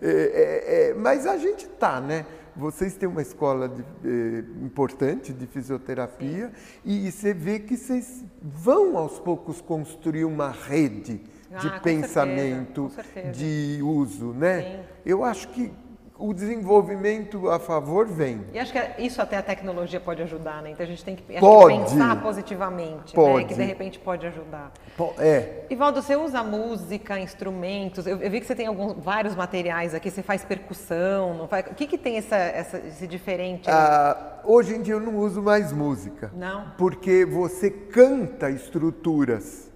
É, 0.00 0.08
é, 0.10 0.90
é, 0.90 0.94
mas 0.94 1.26
a 1.26 1.36
gente 1.36 1.66
tá, 1.66 2.00
né? 2.00 2.24
Vocês 2.56 2.94
têm 2.96 3.08
uma 3.08 3.22
escola 3.22 3.68
de, 3.68 3.82
eh, 4.04 4.44
importante 4.62 5.32
de 5.32 5.46
fisioterapia 5.46 6.52
e 6.84 7.10
você 7.10 7.34
vê 7.34 7.58
que 7.58 7.76
vocês 7.76 8.24
vão 8.40 8.96
aos 8.96 9.18
poucos 9.18 9.60
construir 9.60 10.24
uma 10.24 10.50
rede 10.50 11.20
Ah, 11.52 11.58
de 11.58 11.70
com 11.70 11.80
pensamento, 11.80 12.90
certeza, 12.90 13.12
certeza. 13.14 13.32
de 13.32 13.80
uso, 13.82 14.32
né? 14.32 14.62
Sim. 14.62 14.84
Eu 15.04 15.24
acho 15.24 15.48
que 15.48 15.72
o 16.16 16.32
desenvolvimento 16.32 17.48
a 17.50 17.58
favor 17.58 18.06
vem. 18.06 18.44
E 18.52 18.58
acho 18.58 18.72
que 18.72 19.02
isso 19.02 19.20
até 19.20 19.36
a 19.36 19.42
tecnologia 19.42 19.98
pode 19.98 20.22
ajudar, 20.22 20.62
né? 20.62 20.70
Então 20.70 20.84
a 20.84 20.88
gente 20.88 21.04
tem 21.04 21.16
que, 21.16 21.22
acho 21.22 21.32
que 21.34 21.40
Pode. 21.40 21.76
pensar 21.78 22.22
positivamente, 22.22 22.94
né? 23.08 23.12
Pode. 23.14 23.46
Que 23.46 23.54
de 23.54 23.62
repente 23.64 23.98
pode 23.98 24.24
ajudar. 24.26 24.72
Po- 24.96 25.12
É, 25.18 25.64
Ivaldo, 25.68 26.00
você 26.00 26.14
usa 26.14 26.42
música, 26.44 27.18
instrumentos? 27.18 28.06
Eu, 28.06 28.18
eu 28.20 28.30
vi 28.30 28.40
que 28.40 28.46
você 28.46 28.54
tem 28.54 28.66
alguns, 28.66 28.94
vários 29.02 29.34
materiais 29.34 29.92
aqui, 29.94 30.10
você 30.10 30.22
faz 30.22 30.44
percussão, 30.44 31.34
não 31.34 31.48
faz? 31.48 31.66
O 31.66 31.74
que, 31.74 31.86
que 31.86 31.98
tem 31.98 32.16
essa, 32.16 32.36
essa- 32.36 32.78
esse 32.78 33.06
diferente? 33.08 33.68
Ah, 33.68 34.38
hoje 34.44 34.76
em 34.76 34.82
dia 34.82 34.94
eu 34.94 35.00
não 35.00 35.16
uso 35.16 35.42
mais 35.42 35.72
música. 35.72 36.30
Não? 36.36 36.72
Porque 36.78 37.24
você 37.24 37.70
canta 37.70 38.50
estruturas 38.50 39.70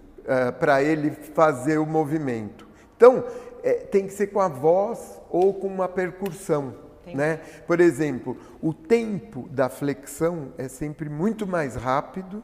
para 0.61 0.83
ele 0.83 1.11
fazer 1.11 1.79
o 1.79 1.87
movimento. 1.87 2.69
Então, 2.97 3.25
é, 3.69 3.75
tem 3.75 4.07
que 4.07 4.15
ser 4.15 4.29
com 4.29 4.41
a 4.41 4.49
voz 4.49 5.21
ou 5.29 5.53
com 5.53 5.67
uma 5.67 5.89
percussão. 5.89 6.75
Né? 7.07 7.41
Por 7.67 7.81
exemplo, 7.81 8.37
o 8.63 8.73
tempo 8.73 9.47
da 9.51 9.69
flexão 9.69 10.53
é 10.57 10.69
sempre 10.69 11.09
muito 11.09 11.47
mais 11.47 11.75
rápido 11.75 12.43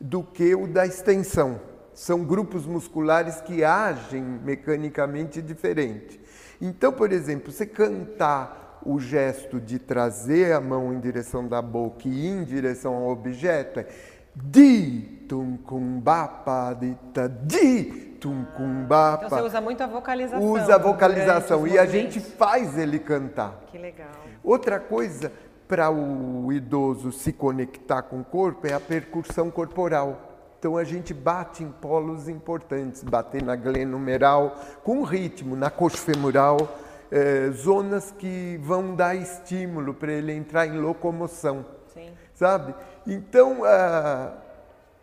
do 0.00 0.22
que 0.22 0.54
o 0.54 0.68
da 0.68 0.86
extensão. 0.86 1.60
São 1.92 2.24
grupos 2.24 2.66
musculares 2.66 3.40
que 3.40 3.64
agem 3.64 4.22
mecanicamente 4.22 5.42
diferente. 5.42 6.20
Então, 6.60 6.92
por 6.92 7.12
exemplo, 7.12 7.50
você 7.50 7.66
cantar 7.66 8.80
o 8.86 8.98
gesto 8.98 9.60
de 9.60 9.78
trazer 9.78 10.52
a 10.52 10.60
mão 10.60 10.92
em 10.92 11.00
direção 11.00 11.46
da 11.46 11.60
boca 11.60 12.08
e 12.08 12.26
em 12.26 12.44
direção 12.44 12.94
ao 12.94 13.08
objeto 13.08 13.80
é 13.80 13.86
di 14.34 15.26
tum 15.28 15.56
kum 15.58 16.00
bapa 16.00 16.72
dita 16.74 17.28
di 17.28 18.09
tum 18.20 18.44
kum 18.56 18.84
bapa. 18.84 19.26
Então 19.26 19.38
você 19.38 19.44
usa 19.44 19.60
muito 19.60 19.82
a 19.82 19.86
vocalização. 19.86 20.46
Usa 20.46 20.74
a 20.74 20.78
vocalização 20.78 21.58
durante 21.60 21.74
e 21.74 21.78
a 21.78 21.86
gente 21.86 22.20
faz 22.20 22.76
ele 22.78 22.98
cantar. 22.98 23.64
Que 23.66 23.78
legal. 23.78 24.08
Outra 24.44 24.78
coisa 24.78 25.32
para 25.66 25.90
o 25.90 26.52
idoso 26.52 27.12
se 27.12 27.32
conectar 27.32 28.02
com 28.02 28.20
o 28.20 28.24
corpo 28.24 28.66
é 28.66 28.72
a 28.72 28.80
percussão 28.80 29.50
corporal. 29.50 30.30
Então 30.58 30.76
a 30.76 30.84
gente 30.84 31.14
bate 31.14 31.64
em 31.64 31.70
polos 31.70 32.28
importantes, 32.28 33.02
bater 33.02 33.42
na 33.42 33.56
glenumeral 33.56 34.56
com 34.84 35.02
ritmo, 35.02 35.56
na 35.56 35.70
coxofemoral, 35.70 36.76
eh, 37.10 37.50
zonas 37.52 38.10
que 38.10 38.60
vão 38.62 38.94
dar 38.94 39.14
estímulo 39.14 39.94
para 39.94 40.12
ele 40.12 40.32
entrar 40.32 40.66
em 40.66 40.78
locomoção, 40.78 41.64
Sim. 41.94 42.10
sabe? 42.34 42.74
Então 43.06 43.64
a 43.64 44.34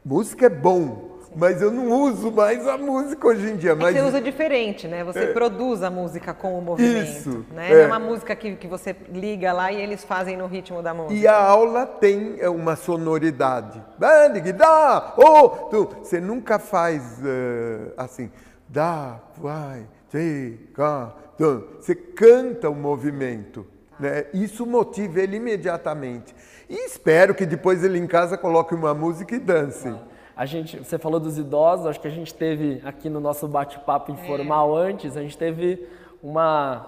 música 0.05 0.45
é 0.45 0.50
bom, 0.50 1.16
mas 1.36 1.62
eu 1.62 1.72
não 1.72 1.91
uso 2.03 2.31
mais 2.31 2.67
a 2.67 2.77
música 2.77 3.27
hoje 3.27 3.50
em 3.50 3.55
dia. 3.57 3.72
É 3.72 3.75
mas 3.75 3.96
você 3.96 4.01
usa 4.01 4.22
diferente, 4.22 4.88
né? 4.88 5.03
Você 5.03 5.27
produz 5.27 5.84
a 5.84 5.89
música 5.89 6.34
com 6.34 6.57
o 6.57 6.62
movimento. 6.62 7.10
Isso, 7.10 7.46
Né? 7.51 7.72
é. 7.72 7.75
Não 7.75 7.81
é 7.81 7.88
uma 7.88 8.00
música 8.00 8.36
que, 8.36 8.55
que 8.55 8.67
você 8.67 8.96
liga 9.12 9.51
lá 9.53 9.72
e 9.72 9.81
eles 9.81 10.03
fazem 10.03 10.38
no 10.38 10.48
ritmo 10.48 10.81
da 10.81 10.93
música. 10.93 11.13
E 11.13 11.27
a 11.27 11.38
aula 11.38 11.86
tem 11.86 12.36
é, 12.39 12.50
uma 12.50 12.75
sonoridade. 12.75 13.81
Dá, 13.98 15.13
oh, 15.17 15.50
tu. 15.69 15.89
Você 16.01 16.19
nunca 16.19 16.60
faz 16.60 17.19
eh, 17.24 17.91
assim. 17.98 18.31
Dá, 18.67 19.19
vai, 19.38 19.86
tu. 21.38 21.63
Você 21.79 21.96
canta 21.96 22.69
o 22.69 22.75
movimento. 22.75 23.65
Né? 24.00 24.25
Isso 24.34 24.65
motiva 24.65 25.19
ele 25.22 25.38
imediatamente. 25.38 26.36
E 26.69 26.86
espero 26.86 27.34
que 27.34 27.46
depois 27.46 27.84
ele 27.84 27.98
em 27.98 28.07
casa 28.07 28.38
coloque 28.38 28.75
uma 28.75 28.93
música 28.93 29.36
e 29.36 29.39
dance. 29.39 29.93
A 30.38 30.46
gente, 30.46 30.77
você 30.77 31.00
falou 31.00 31.20
dos 31.20 31.39
idosos, 31.39 31.88
acho 31.88 32.00
que 32.00 32.08
a 32.08 32.12
gente 32.12 32.32
teve 32.32 32.79
aqui 32.86 33.10
no 33.10 33.20
nosso 33.20 33.48
bate-papo 33.48 34.12
informal 34.12 34.75
antes, 34.75 35.17
a 35.17 35.22
gente 35.24 35.36
teve 35.36 35.88
uma, 36.22 36.86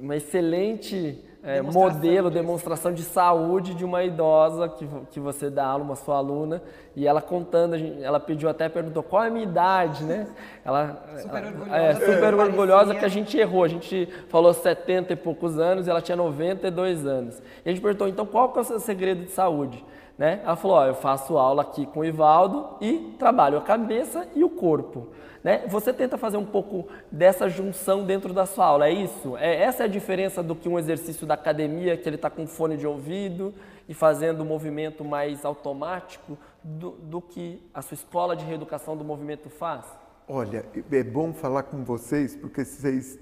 uma 0.00 0.16
excelente 0.16 1.22
é, 1.42 1.56
Demonstração 1.56 1.94
modelo, 1.94 2.30
demonstração 2.30 2.92
de 2.94 3.02
saúde 3.02 3.74
de 3.74 3.84
uma 3.84 4.02
idosa 4.02 4.70
que, 4.70 4.88
que 5.10 5.20
você 5.20 5.50
dá 5.50 5.66
aula, 5.66 5.84
uma 5.84 5.96
sua 5.96 6.16
aluna, 6.16 6.62
e 6.96 7.06
ela 7.06 7.20
contando, 7.20 7.76
ela 7.76 8.18
pediu 8.18 8.48
até, 8.48 8.70
perguntou 8.70 9.02
qual 9.02 9.22
é 9.22 9.28
a 9.28 9.30
minha 9.30 9.44
idade, 9.44 10.02
né? 10.04 10.26
Ela, 10.64 11.04
Super 11.20 11.36
ela- 11.44 11.46
orgulhosa. 11.48 11.76
É, 11.76 11.94
super 11.94 12.20
Parecia. 12.20 12.44
orgulhosa 12.44 12.94
que 12.94 13.04
a 13.04 13.08
gente 13.08 13.36
errou, 13.36 13.64
a 13.64 13.68
gente 13.68 14.08
falou 14.30 14.52
70 14.54 15.12
e 15.12 15.16
poucos 15.16 15.58
anos, 15.58 15.86
ela 15.88 16.00
tinha 16.00 16.16
92 16.16 17.06
anos. 17.06 17.38
E 17.64 17.68
a 17.68 17.72
gente 17.72 17.82
perguntou, 17.82 18.08
então 18.08 18.24
qual 18.24 18.50
que 18.50 18.58
é 18.58 18.62
o 18.62 18.64
seu 18.64 18.80
segredo 18.80 19.24
de 19.26 19.30
saúde? 19.30 19.84
Né? 20.18 20.40
Ela 20.42 20.56
falou: 20.56 20.76
ó, 20.78 20.86
eu 20.86 20.94
faço 20.94 21.38
aula 21.38 21.62
aqui 21.62 21.86
com 21.86 22.00
o 22.00 22.04
Ivaldo 22.04 22.76
e 22.80 23.14
trabalho 23.18 23.56
a 23.56 23.62
cabeça 23.62 24.26
e 24.34 24.42
o 24.42 24.50
corpo. 24.50 25.06
Né? 25.44 25.64
Você 25.68 25.92
tenta 25.92 26.18
fazer 26.18 26.36
um 26.36 26.44
pouco 26.44 26.88
dessa 27.10 27.48
junção 27.48 28.04
dentro 28.04 28.34
da 28.34 28.44
sua 28.44 28.66
aula, 28.66 28.88
é 28.88 28.92
isso? 28.92 29.36
É, 29.36 29.62
essa 29.62 29.84
é 29.84 29.86
a 29.86 29.88
diferença 29.88 30.42
do 30.42 30.56
que 30.56 30.68
um 30.68 30.76
exercício 30.76 31.24
da 31.24 31.34
academia, 31.34 31.96
que 31.96 32.08
ele 32.08 32.16
está 32.16 32.28
com 32.28 32.46
fone 32.46 32.76
de 32.76 32.86
ouvido 32.86 33.54
e 33.88 33.94
fazendo 33.94 34.42
um 34.42 34.46
movimento 34.46 35.04
mais 35.04 35.44
automático, 35.44 36.36
do, 36.62 36.90
do 36.90 37.20
que 37.20 37.62
a 37.72 37.80
sua 37.80 37.94
escola 37.94 38.34
de 38.34 38.44
reeducação 38.44 38.96
do 38.96 39.04
movimento 39.04 39.48
faz? 39.48 39.86
Olha, 40.28 40.66
é 40.90 41.02
bom 41.04 41.32
falar 41.32 41.62
com 41.62 41.84
vocês, 41.84 42.34
porque 42.34 42.64
vocês 42.64 43.18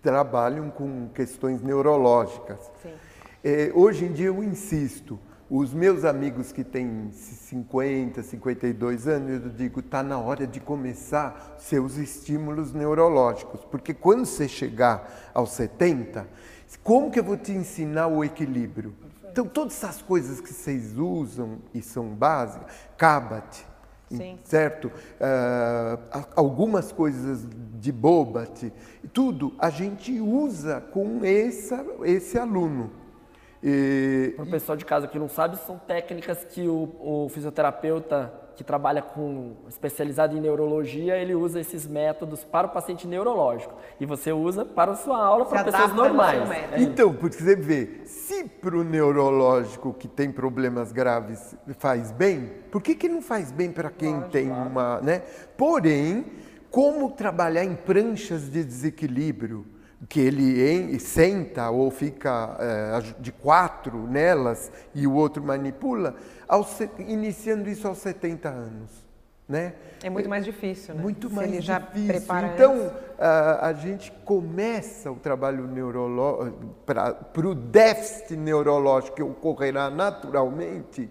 trabalham 0.00 0.70
com 0.70 1.08
questões 1.08 1.60
neurológicas. 1.60 2.70
É, 3.44 3.70
hoje 3.74 4.06
em 4.06 4.12
dia 4.12 4.28
eu 4.28 4.42
insisto, 4.42 5.18
os 5.48 5.72
meus 5.72 6.04
amigos 6.04 6.50
que 6.50 6.64
têm 6.64 7.10
50, 7.12 8.22
52 8.22 9.06
anos, 9.06 9.44
eu 9.44 9.50
digo, 9.50 9.80
está 9.80 10.02
na 10.02 10.18
hora 10.18 10.46
de 10.46 10.58
começar 10.58 11.56
seus 11.58 11.96
estímulos 11.96 12.72
neurológicos, 12.72 13.60
porque 13.70 13.94
quando 13.94 14.26
você 14.26 14.48
chegar 14.48 15.30
aos 15.32 15.50
70, 15.50 16.26
como 16.82 17.10
que 17.10 17.20
eu 17.20 17.24
vou 17.24 17.36
te 17.36 17.52
ensinar 17.52 18.08
o 18.08 18.24
equilíbrio? 18.24 18.94
Então, 19.30 19.46
todas 19.46 19.74
essas 19.74 20.02
coisas 20.02 20.40
que 20.40 20.52
vocês 20.52 20.96
usam 20.98 21.58
e 21.72 21.82
são 21.82 22.08
básicas, 22.08 22.72
Kabat, 22.96 23.66
Sim. 24.10 24.38
certo? 24.42 24.86
Uh, 24.86 26.26
algumas 26.34 26.90
coisas 26.90 27.46
de 27.78 27.92
Bobat, 27.92 28.72
tudo 29.12 29.54
a 29.58 29.68
gente 29.70 30.18
usa 30.20 30.80
com 30.80 31.20
essa, 31.22 31.84
esse 32.04 32.38
aluno. 32.38 32.90
Para 34.36 34.44
o 34.44 34.50
pessoal 34.50 34.76
de 34.76 34.84
casa 34.84 35.08
que 35.08 35.18
não 35.18 35.28
sabe, 35.28 35.56
são 35.58 35.78
técnicas 35.78 36.44
que 36.44 36.68
o, 36.68 36.92
o, 37.00 37.28
fisioterapeuta 37.30 38.32
que 38.54 38.64
trabalha 38.64 39.02
com 39.02 39.54
especializado 39.68 40.36
em 40.36 40.40
neurologia, 40.40 41.16
ele 41.16 41.34
usa 41.34 41.60
esses 41.60 41.86
métodos 41.86 42.42
para 42.42 42.66
o 42.66 42.70
paciente 42.70 43.06
neurológico. 43.06 43.74
E 44.00 44.06
você 44.06 44.32
usa 44.32 44.64
para 44.64 44.92
a 44.92 44.94
sua 44.96 45.22
aula 45.22 45.44
para 45.44 45.64
pessoas 45.64 45.92
normais. 45.92 46.50
É 46.50 46.80
então, 46.80 47.12
porque 47.12 47.36
você 47.36 47.54
vê, 47.54 48.00
se 48.06 48.44
para 48.44 48.76
o 48.76 48.82
neurológico 48.82 49.92
que 49.92 50.08
tem 50.08 50.32
problemas 50.32 50.90
graves 50.90 51.54
faz 51.78 52.10
bem, 52.12 52.50
por 52.70 52.80
que, 52.80 52.94
que 52.94 53.08
não 53.08 53.20
faz 53.20 53.52
bem 53.52 53.70
para 53.70 53.90
quem 53.90 54.14
Lógico, 54.14 54.30
tem 54.30 54.48
claro. 54.48 54.70
uma. 54.70 55.00
Né? 55.02 55.22
Porém, 55.54 56.24
como 56.70 57.10
trabalhar 57.10 57.64
em 57.64 57.74
pranchas 57.74 58.50
de 58.50 58.64
desequilíbrio? 58.64 59.66
Que 60.08 60.20
ele 60.20 60.98
senta 60.98 61.70
ou 61.70 61.90
fica 61.90 62.56
é, 62.60 63.14
de 63.18 63.32
quatro 63.32 64.06
nelas 64.06 64.70
e 64.94 65.06
o 65.06 65.14
outro 65.14 65.42
manipula, 65.42 66.14
aos, 66.46 66.78
iniciando 66.98 67.68
isso 67.68 67.88
aos 67.88 67.98
70 67.98 68.48
anos. 68.48 69.06
Né? 69.48 69.74
É 70.02 70.10
muito 70.10 70.28
mais 70.28 70.44
difícil, 70.44 70.94
né? 70.94 71.00
Muito 71.00 71.28
Se 71.28 71.34
mais 71.34 71.52
ele 71.52 71.60
já 71.60 71.78
difícil. 71.78 72.08
Prepara 72.08 72.48
então, 72.48 72.92
a, 73.16 73.68
a, 73.68 73.72
gente 73.72 74.10
começa 74.24 75.10
o 75.10 75.14
trabalho 75.14 75.68
neurológico 75.68 76.74
para 76.84 77.16
o 77.36 77.54
déficit 77.54 78.36
neurológico 78.36 79.14
que 79.14 79.22
ocorrerá 79.22 79.88
naturalmente 79.88 81.08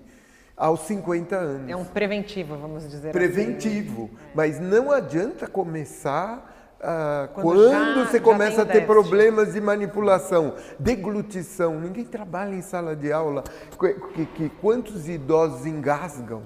aos 0.56 0.82
50 0.82 1.34
anos. 1.34 1.70
É 1.70 1.78
um 1.78 1.86
preventivo, 1.86 2.58
vamos 2.58 2.90
dizer 2.90 3.14
preventivo, 3.14 3.46
assim. 3.46 3.62
Preventivo, 3.62 4.02
né? 4.14 4.32
mas 4.36 4.60
não 4.60 4.92
adianta 4.92 5.48
começar 5.48 6.55
ah, 6.82 7.30
quando, 7.34 8.06
você 8.06 8.20
começa 8.20 8.62
a 8.62 8.66
ter 8.66 8.74
déficit. 8.74 8.88
problemas 8.88 9.54
de 9.54 9.62
manipulação, 9.62 10.54
deglutição, 10.80 11.80
ninguém 11.80 12.06
trabalha 12.06 12.54
em 12.54 12.62
sala 12.62 12.96
de 12.96 13.12
aula. 13.12 13.44
Que, 13.80 13.94
que, 13.94 14.26
que 14.26 14.50
quantos 14.62 15.08
idosos 15.08 15.66
engasgam 15.66 16.44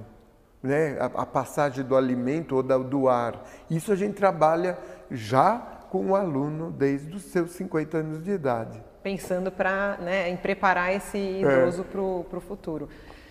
né, 0.61 0.97
a, 0.99 1.05
a, 1.05 1.25
passagem 1.25 1.83
do 1.83 1.95
alimento 1.95 2.55
ou 2.55 2.63
da, 2.63 2.77
do 2.77 3.09
ar? 3.09 3.43
Isso 3.69 3.91
a 3.91 3.95
gente 3.95 4.13
trabalha 4.13 4.77
já 5.11 5.57
com 5.89 6.11
o 6.11 6.15
aluno 6.15 6.71
desde 6.71 7.15
os 7.15 7.23
seus 7.23 7.51
50 7.51 7.97
anos 7.97 8.23
de 8.23 8.31
idade. 8.31 8.81
Pensando 9.01 9.51
pra, 9.51 9.97
né, 9.97 10.29
em 10.29 10.37
preparar 10.37 10.93
esse 10.93 11.17
idoso 11.17 11.81
é. 11.81 11.85
para 11.85 12.37
o 12.37 12.41
futuro. 12.41 12.87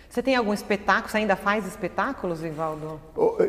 Você 0.09 0.23
tem 0.23 0.35
algum 0.35 0.51
espetáculo? 0.51 1.11
Você 1.11 1.17
ainda 1.17 1.35
faz 1.35 1.67
espetáculos, 1.67 2.43
Ivaldo? 2.43 2.99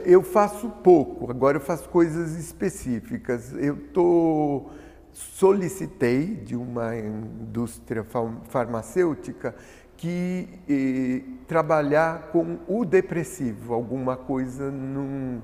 Eu 0.05 0.23
faço 0.23 0.69
pouco, 0.69 1.31
agora 1.31 1.57
eu 1.57 1.61
faço 1.61 1.89
coisas 1.89 2.37
específicas. 2.37 3.55
Eu 3.55 3.79
tô, 3.95 4.67
solicitei 5.11 6.27
de 6.27 6.55
uma 6.55 6.95
indústria 6.95 8.05
farmacêutica 8.51 9.55
que 9.97 10.49
eh, 10.69 11.23
trabalhar 11.49 12.29
com 12.31 12.59
o 12.69 12.85
depressivo, 12.85 13.73
alguma 13.73 14.17
coisa 14.17 14.71
num, 14.71 15.41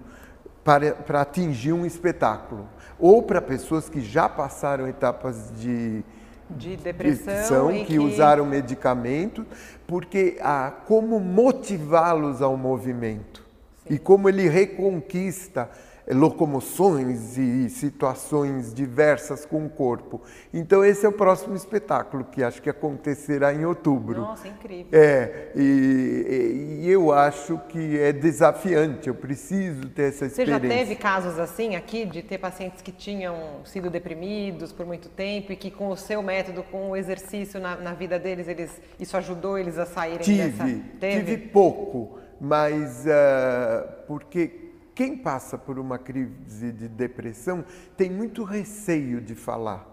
para, 0.63 0.93
para 0.93 1.23
atingir 1.23 1.73
um 1.73 1.87
espetáculo. 1.87 2.69
Ou 2.99 3.23
para 3.23 3.41
pessoas 3.41 3.89
que 3.89 4.03
já 4.03 4.29
passaram 4.29 4.87
etapas 4.87 5.51
de 5.59 6.05
de 6.51 6.77
depressão, 6.77 7.69
que, 7.71 7.85
que, 7.85 7.99
usaram 7.99 8.47
medicamento, 8.47 9.45
porque 9.87 10.39
ah, 10.41 10.73
como 10.87 11.19
motivá-los 11.19 12.41
ao 12.41 12.57
movimento 12.57 13.45
Sim. 13.87 13.95
e 13.95 13.99
como 13.99 14.29
ele 14.29 14.49
reconquista 14.49 15.69
locomoções 16.15 17.37
e 17.37 17.69
situações 17.69 18.73
diversas 18.73 19.45
com 19.45 19.67
o 19.67 19.69
corpo. 19.69 20.21
Então 20.55 20.85
esse 20.85 21.05
é 21.05 21.09
o 21.09 21.13
próximo 21.13 21.57
espetáculo 21.57 22.25
que 22.25 22.43
acho 22.43 22.63
que 22.63 22.71
acontecerá 22.71 23.53
em 23.53 23.65
outubro. 23.65 24.21
Nossa, 24.21 24.47
incrível. 24.47 24.87
É, 24.93 25.51
e, 25.57 26.83
e 26.83 26.91
eu 26.91 27.13
acho 27.13 27.59
que 27.69 27.99
é 27.99 28.13
desafiante, 28.13 29.09
eu 29.09 29.15
preciso 29.15 29.89
ter 29.89 30.11
essa 30.11 30.27
experiência. 30.27 30.61
Você 30.61 30.69
já 30.69 30.75
teve 30.79 30.95
casos 30.95 31.39
assim 31.39 31.75
aqui 31.75 32.05
de 32.05 32.23
ter 32.23 32.39
pacientes 32.39 32.81
que 32.81 32.93
tinham 32.93 33.65
sido 33.65 33.91
deprimidos 33.91 34.73
por 34.73 34.87
muito 34.87 35.09
tempo 35.09 35.53
e 35.53 35.57
que 35.57 35.71
com 35.71 35.89
o 35.89 35.97
seu 35.97 36.23
método, 36.23 36.63
com 36.63 36.91
o 36.91 36.97
exercício 36.97 37.61
na, 37.61 37.77
na 37.77 37.95
vida 37.95 38.19
deles, 38.19 38.47
eles, 38.47 38.81
isso 39.01 39.17
ajudou 39.17 39.59
eles 39.59 39.77
a 39.79 39.87
saírem 39.87 40.19
tive, 40.21 40.51
dessa... 40.51 40.65
Teve, 41.01 41.25
tive 41.25 41.37
pouco, 41.49 42.19
mas 42.41 43.05
uh, 43.07 44.05
porque 44.07 44.66
quem 44.97 45.15
passa 45.15 45.59
por 45.59 45.79
uma 45.79 45.99
crise 45.99 46.73
de 46.73 46.89
depressão 46.89 47.63
tem 47.99 48.11
muito 48.11 48.43
receio 48.45 49.21
de 49.21 49.35
falar. 49.35 49.87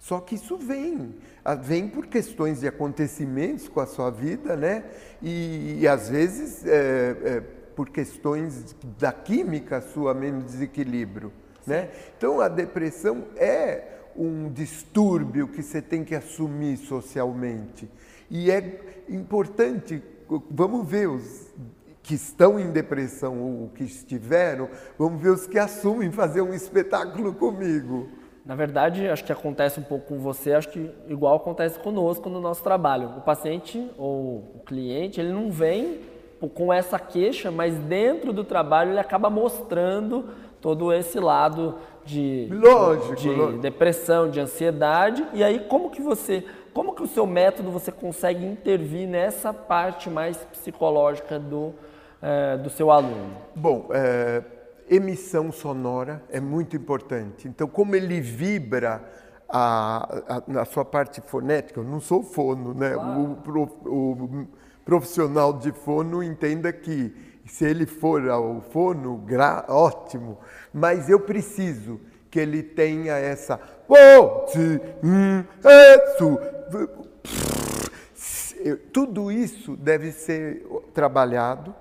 Só 0.00 0.18
que 0.18 0.34
isso 0.34 0.58
vem, 0.58 1.14
vem 1.62 1.88
por 1.88 2.08
questões 2.08 2.58
de 2.58 2.66
acontecimentos 2.66 3.68
com 3.68 3.78
a 3.78 3.86
sua 3.86 4.10
vida, 4.10 4.56
né? 4.56 4.86
E, 5.22 5.78
e 5.78 5.86
às 5.86 6.08
vezes 6.08 6.66
é, 6.66 7.16
é, 7.24 7.40
por 7.76 7.90
questões 7.90 8.74
da 8.98 9.12
química 9.12 9.80
sua 9.80 10.12
menos 10.12 10.44
desequilíbrio, 10.46 11.32
né? 11.64 11.90
Então 12.18 12.40
a 12.40 12.48
depressão 12.48 13.26
é 13.36 14.00
um 14.16 14.50
distúrbio 14.52 15.46
que 15.46 15.62
você 15.62 15.80
tem 15.80 16.02
que 16.02 16.14
assumir 16.16 16.76
socialmente. 16.76 17.88
E 18.28 18.50
é 18.50 19.04
importante, 19.08 20.02
vamos 20.50 20.88
ver 20.88 21.08
os 21.08 21.54
que 22.04 22.14
estão 22.14 22.60
em 22.60 22.70
depressão 22.70 23.40
ou 23.40 23.68
que 23.70 23.82
estiveram, 23.82 24.68
vamos 24.98 25.20
ver 25.22 25.30
os 25.30 25.46
que 25.46 25.58
assumem 25.58 26.12
fazer 26.12 26.42
um 26.42 26.52
espetáculo 26.52 27.32
comigo. 27.32 28.10
Na 28.44 28.54
verdade, 28.54 29.08
acho 29.08 29.24
que 29.24 29.32
acontece 29.32 29.80
um 29.80 29.82
pouco 29.82 30.08
com 30.08 30.18
você, 30.18 30.52
acho 30.52 30.68
que 30.68 30.90
igual 31.08 31.36
acontece 31.36 31.78
conosco 31.78 32.28
no 32.28 32.42
nosso 32.42 32.62
trabalho. 32.62 33.08
O 33.16 33.20
paciente 33.22 33.90
ou 33.96 34.36
o 34.54 34.60
cliente, 34.66 35.18
ele 35.18 35.32
não 35.32 35.50
vem 35.50 36.00
com 36.54 36.70
essa 36.70 36.98
queixa, 36.98 37.50
mas 37.50 37.74
dentro 37.74 38.34
do 38.34 38.44
trabalho 38.44 38.90
ele 38.90 39.00
acaba 39.00 39.30
mostrando 39.30 40.26
todo 40.60 40.92
esse 40.92 41.18
lado 41.18 41.76
de, 42.04 42.48
lógico, 42.50 43.16
de 43.16 43.30
lógico. 43.30 43.62
depressão, 43.62 44.28
de 44.28 44.40
ansiedade. 44.40 45.26
E 45.32 45.42
aí, 45.42 45.60
como 45.60 45.88
que 45.88 46.02
você, 46.02 46.44
como 46.74 46.94
que 46.94 47.02
o 47.02 47.06
seu 47.06 47.26
método 47.26 47.70
você 47.70 47.90
consegue 47.90 48.44
intervir 48.44 49.08
nessa 49.08 49.54
parte 49.54 50.10
mais 50.10 50.36
psicológica 50.52 51.38
do, 51.38 51.72
é, 52.24 52.56
do 52.56 52.70
seu 52.70 52.90
aluno? 52.90 53.36
Bom, 53.54 53.88
é, 53.92 54.42
emissão 54.88 55.52
sonora 55.52 56.22
é 56.30 56.40
muito 56.40 56.74
importante. 56.74 57.46
Então, 57.46 57.68
como 57.68 57.94
ele 57.94 58.18
vibra 58.20 59.04
a, 59.46 60.36
a, 60.36 60.42
na 60.46 60.64
sua 60.64 60.84
parte 60.84 61.20
fonética, 61.20 61.80
eu 61.80 61.84
não 61.84 62.00
sou 62.00 62.22
fono, 62.22 62.72
né? 62.72 62.94
Claro. 62.94 63.38
O, 63.84 63.90
o, 63.90 64.48
profissional 64.84 65.52
de 65.54 65.72
fono 65.72 66.22
entenda 66.22 66.70
que 66.72 67.14
se 67.46 67.64
ele 67.64 67.86
for 67.86 68.28
ao 68.28 68.60
fono, 68.60 69.16
gra, 69.18 69.64
ótimo, 69.68 70.38
mas 70.72 71.08
eu 71.08 71.20
preciso 71.20 72.00
que 72.30 72.38
ele 72.38 72.62
tenha 72.62 73.14
essa 73.14 73.58
tudo 78.92 79.30
isso 79.30 79.76
deve 79.76 80.10
ser 80.12 80.66
trabalhado 80.92 81.74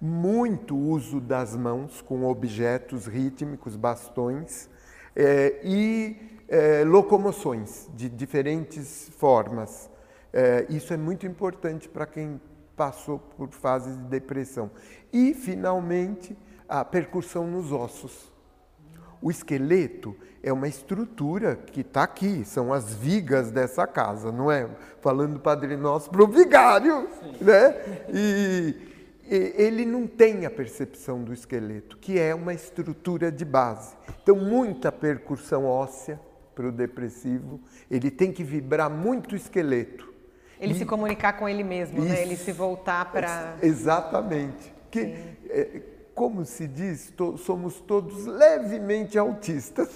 muito 0.00 0.76
uso 0.76 1.20
das 1.20 1.54
mãos 1.54 2.00
com 2.00 2.24
objetos 2.24 3.06
rítmicos, 3.06 3.76
bastões 3.76 4.68
é, 5.14 5.60
e 5.62 6.16
é, 6.48 6.84
locomoções 6.84 7.88
de 7.94 8.08
diferentes 8.08 9.10
formas. 9.18 9.90
É, 10.32 10.66
isso 10.70 10.94
é 10.94 10.96
muito 10.96 11.26
importante 11.26 11.88
para 11.88 12.06
quem 12.06 12.40
passou 12.76 13.18
por 13.18 13.50
fases 13.50 13.96
de 13.96 14.04
depressão. 14.04 14.70
E, 15.12 15.34
finalmente, 15.34 16.36
a 16.68 16.84
percussão 16.84 17.46
nos 17.46 17.72
ossos. 17.72 18.32
O 19.20 19.30
esqueleto 19.30 20.16
é 20.42 20.50
uma 20.50 20.66
estrutura 20.66 21.56
que 21.56 21.82
está 21.82 22.04
aqui, 22.04 22.42
são 22.44 22.72
as 22.72 22.94
vigas 22.94 23.50
dessa 23.50 23.86
casa, 23.86 24.32
não 24.32 24.50
é? 24.50 24.66
Falando 25.02 25.38
Padre 25.38 25.76
Nosso 25.76 26.08
para 26.08 26.22
o 26.22 26.26
vigário, 26.26 27.06
Sim. 27.20 27.44
né? 27.44 27.74
E, 28.08 28.89
ele 29.30 29.84
não 29.84 30.06
tem 30.06 30.44
a 30.44 30.50
percepção 30.50 31.22
do 31.22 31.32
esqueleto, 31.32 31.96
que 31.98 32.18
é 32.18 32.34
uma 32.34 32.52
estrutura 32.52 33.30
de 33.30 33.44
base. 33.44 33.94
Então, 34.22 34.36
muita 34.36 34.90
percussão 34.90 35.66
óssea 35.66 36.20
para 36.54 36.66
o 36.66 36.72
depressivo, 36.72 37.60
ele 37.90 38.10
tem 38.10 38.32
que 38.32 38.42
vibrar 38.42 38.90
muito 38.90 39.32
o 39.32 39.36
esqueleto. 39.36 40.12
Ele 40.60 40.74
e, 40.74 40.78
se 40.78 40.84
comunicar 40.84 41.34
com 41.34 41.48
ele 41.48 41.62
mesmo, 41.62 42.00
isso, 42.00 42.08
né? 42.08 42.22
ele 42.22 42.36
se 42.36 42.52
voltar 42.52 43.10
para. 43.10 43.56
Exatamente. 43.62 44.74
Que, 44.90 45.14
como 46.20 46.44
se 46.44 46.68
diz, 46.68 47.10
to, 47.16 47.38
somos 47.38 47.80
todos 47.80 48.26
levemente 48.26 49.18
autistas 49.18 49.88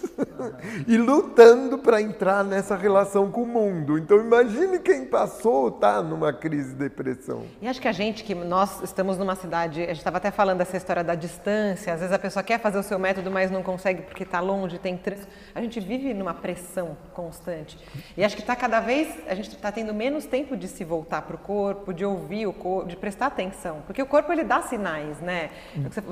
e 0.88 0.96
lutando 0.96 1.76
para 1.76 2.00
entrar 2.00 2.42
nessa 2.42 2.74
relação 2.74 3.30
com 3.30 3.42
o 3.42 3.46
mundo. 3.46 3.98
Então 3.98 4.18
imagine 4.18 4.78
quem 4.78 5.04
passou 5.04 5.70
tá 5.70 6.02
numa 6.02 6.32
crise 6.32 6.70
de 6.70 6.76
depressão. 6.76 7.42
E 7.60 7.68
acho 7.68 7.78
que 7.78 7.88
a 7.88 7.92
gente 7.92 8.24
que 8.24 8.34
nós 8.34 8.82
estamos 8.82 9.18
numa 9.18 9.36
cidade, 9.36 9.82
a 9.82 9.88
gente 9.88 9.98
estava 9.98 10.16
até 10.16 10.30
falando 10.30 10.56
dessa 10.60 10.78
história 10.78 11.04
da 11.04 11.14
distância, 11.14 11.92
às 11.92 12.00
vezes 12.00 12.14
a 12.14 12.18
pessoa 12.18 12.42
quer 12.42 12.58
fazer 12.58 12.78
o 12.78 12.82
seu 12.82 12.98
método, 12.98 13.30
mas 13.30 13.50
não 13.50 13.62
consegue 13.62 14.00
porque 14.00 14.22
está 14.22 14.40
longe, 14.40 14.78
tem 14.78 14.96
trânsito. 14.96 15.28
A 15.54 15.60
gente 15.60 15.78
vive 15.78 16.14
numa 16.14 16.32
pressão 16.32 16.96
constante. 17.12 17.78
E 18.16 18.24
acho 18.24 18.34
que 18.34 18.40
está 18.40 18.56
cada 18.56 18.80
vez, 18.80 19.14
a 19.26 19.34
gente 19.34 19.50
está 19.50 19.70
tendo 19.70 19.92
menos 19.92 20.24
tempo 20.24 20.56
de 20.56 20.68
se 20.68 20.84
voltar 20.84 21.20
para 21.20 21.36
o 21.36 21.38
corpo, 21.38 21.92
de 21.92 22.02
ouvir 22.02 22.46
o 22.46 22.52
corpo, 22.54 22.88
de 22.88 22.96
prestar 22.96 23.26
atenção, 23.26 23.82
porque 23.86 24.00
o 24.00 24.06
corpo 24.06 24.32
ele 24.32 24.42
dá 24.42 24.62
sinais, 24.62 25.20
né? 25.20 25.50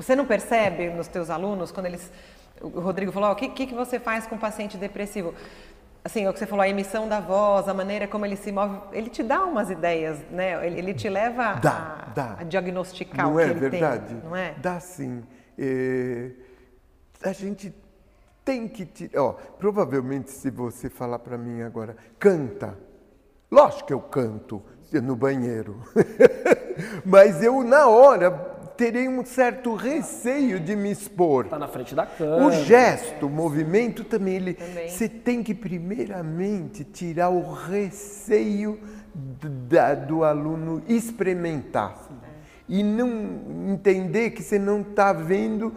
Você 0.03 0.15
não 0.15 0.25
percebe 0.25 0.89
nos 0.89 1.07
teus 1.07 1.29
alunos, 1.29 1.71
quando 1.71 1.85
eles... 1.85 2.11
O 2.61 2.79
Rodrigo 2.81 3.11
falou, 3.11 3.31
o 3.31 3.35
que, 3.35 3.47
que 3.47 3.73
você 3.73 3.99
faz 3.99 4.27
com 4.27 4.35
um 4.35 4.39
paciente 4.39 4.77
depressivo? 4.77 5.33
Assim, 6.03 6.27
o 6.27 6.33
que 6.33 6.39
você 6.39 6.45
falou, 6.45 6.63
a 6.63 6.67
emissão 6.67 7.07
da 7.07 7.21
voz, 7.21 7.69
a 7.69 7.73
maneira 7.73 8.05
como 8.07 8.25
ele 8.25 8.35
se 8.35 8.51
move, 8.51 8.77
ele 8.91 9.09
te 9.09 9.23
dá 9.23 9.45
umas 9.45 9.69
ideias, 9.69 10.19
né? 10.29 10.65
Ele, 10.65 10.79
ele 10.79 10.93
te 10.93 11.07
leva 11.07 11.53
dá, 11.53 12.05
a, 12.07 12.09
dá. 12.09 12.35
a, 12.39 12.43
diagnosticar 12.43 13.25
não 13.25 13.33
o 13.33 13.37
que 13.37 13.43
é 13.43 13.47
ele 13.47 13.59
verdade? 13.59 14.07
tem, 14.07 14.23
não 14.23 14.35
é? 14.35 14.53
Dá 14.57 14.79
sim. 14.81 15.23
É, 15.57 16.31
a 17.23 17.31
gente 17.31 17.73
tem 18.43 18.67
que... 18.67 18.85
Te, 18.85 19.09
ó, 19.15 19.31
provavelmente, 19.57 20.31
se 20.31 20.49
você 20.49 20.89
falar 20.89 21.19
para 21.19 21.37
mim 21.37 21.61
agora, 21.61 21.95
canta. 22.19 22.77
Lógico 23.49 23.87
que 23.87 23.93
eu 23.93 24.01
canto 24.01 24.61
no 25.01 25.15
banheiro. 25.15 25.81
Mas 27.05 27.41
eu, 27.41 27.63
na 27.63 27.87
hora, 27.87 28.53
terei 28.77 29.07
um 29.07 29.23
certo 29.25 29.75
receio 29.75 30.59
de 30.59 30.75
me 30.75 30.91
expor. 30.91 31.45
Está 31.45 31.59
na 31.59 31.67
frente 31.67 31.93
da 31.93 32.05
câmera. 32.05 32.45
O 32.45 32.51
gesto, 32.51 33.27
o 33.27 33.29
movimento 33.29 34.03
também, 34.03 34.35
ele, 34.35 34.53
também. 34.53 34.89
você 34.89 35.07
tem 35.07 35.43
que 35.43 35.53
primeiramente 35.53 36.83
tirar 36.83 37.29
o 37.29 37.53
receio 37.53 38.79
da, 39.69 39.93
do 39.93 40.23
aluno 40.23 40.81
experimentar. 40.87 42.09
E 42.67 42.81
não 42.81 43.71
entender 43.73 44.31
que 44.31 44.41
você 44.41 44.57
não 44.57 44.81
está 44.81 45.11
vendo 45.13 45.67
uh, 45.67 45.75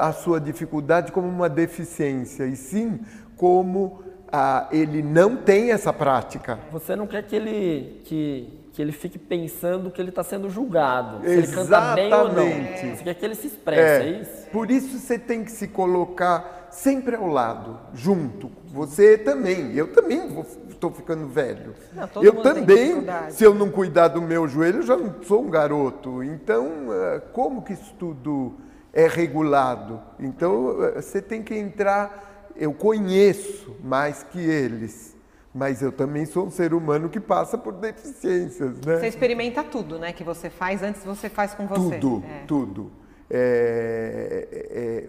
a 0.00 0.12
sua 0.12 0.40
dificuldade 0.40 1.12
como 1.12 1.28
uma 1.28 1.48
deficiência, 1.48 2.46
e 2.46 2.56
sim 2.56 3.00
como 3.36 4.02
uh, 4.26 4.66
ele 4.72 5.02
não 5.02 5.36
tem 5.36 5.72
essa 5.72 5.92
prática. 5.92 6.58
Você 6.72 6.96
não 6.96 7.06
quer 7.06 7.22
que 7.22 7.36
ele, 7.36 8.00
que 8.04 8.65
que 8.76 8.82
ele 8.82 8.92
fique 8.92 9.18
pensando 9.18 9.90
que 9.90 9.98
ele 9.98 10.10
está 10.10 10.22
sendo 10.22 10.50
julgado. 10.50 11.24
Se 11.24 11.30
Exatamente. 11.30 11.48
ele 11.48 11.56
canta 11.56 11.94
bem 11.94 12.12
ou 12.12 12.28
não. 12.28 12.94
Você 12.94 13.04
quer 13.04 13.14
que 13.14 13.24
ele 13.24 13.34
se 13.34 13.46
expresse, 13.46 13.80
é, 13.80 14.06
é 14.06 14.20
isso? 14.20 14.50
Por 14.52 14.70
isso 14.70 14.98
você 14.98 15.18
tem 15.18 15.42
que 15.42 15.50
se 15.50 15.68
colocar 15.68 16.68
sempre 16.70 17.16
ao 17.16 17.26
lado, 17.26 17.80
junto. 17.94 18.52
Você 18.66 19.16
também. 19.16 19.74
Eu 19.74 19.94
também 19.94 20.28
estou 20.68 20.90
ficando 20.90 21.26
velho. 21.26 21.72
Não, 21.94 22.22
eu 22.22 22.34
também, 22.42 23.02
se 23.30 23.44
eu 23.44 23.54
não 23.54 23.70
cuidar 23.70 24.08
do 24.08 24.20
meu 24.20 24.46
joelho, 24.46 24.80
eu 24.80 24.86
já 24.86 24.94
não 24.94 25.22
sou 25.22 25.42
um 25.42 25.48
garoto. 25.48 26.22
Então, 26.22 26.92
eh, 26.92 27.22
como 27.32 27.62
que 27.62 27.72
isso 27.72 27.94
tudo 27.98 28.56
é 28.92 29.08
regulado? 29.08 30.02
Então, 30.20 30.84
eh, 30.84 31.00
você 31.00 31.22
tem 31.22 31.42
que 31.42 31.54
entrar. 31.54 32.52
Eu 32.54 32.74
conheço 32.74 33.74
mais 33.82 34.22
que 34.22 34.38
eles 34.38 35.15
mas 35.56 35.80
eu 35.80 35.90
também 35.90 36.26
sou 36.26 36.46
um 36.46 36.50
ser 36.50 36.74
humano 36.74 37.08
que 37.08 37.18
passa 37.18 37.56
por 37.56 37.72
deficiências, 37.72 38.78
né? 38.84 38.98
Você 38.98 39.08
experimenta 39.08 39.64
tudo, 39.64 39.98
né? 39.98 40.12
Que 40.12 40.22
você 40.22 40.50
faz 40.50 40.82
antes 40.82 41.02
você 41.02 41.30
faz 41.30 41.54
com 41.54 41.66
você. 41.66 41.98
Tudo, 41.98 42.24
é. 42.26 42.44
tudo. 42.46 42.92
É, 43.28 44.48
é, 44.52 45.08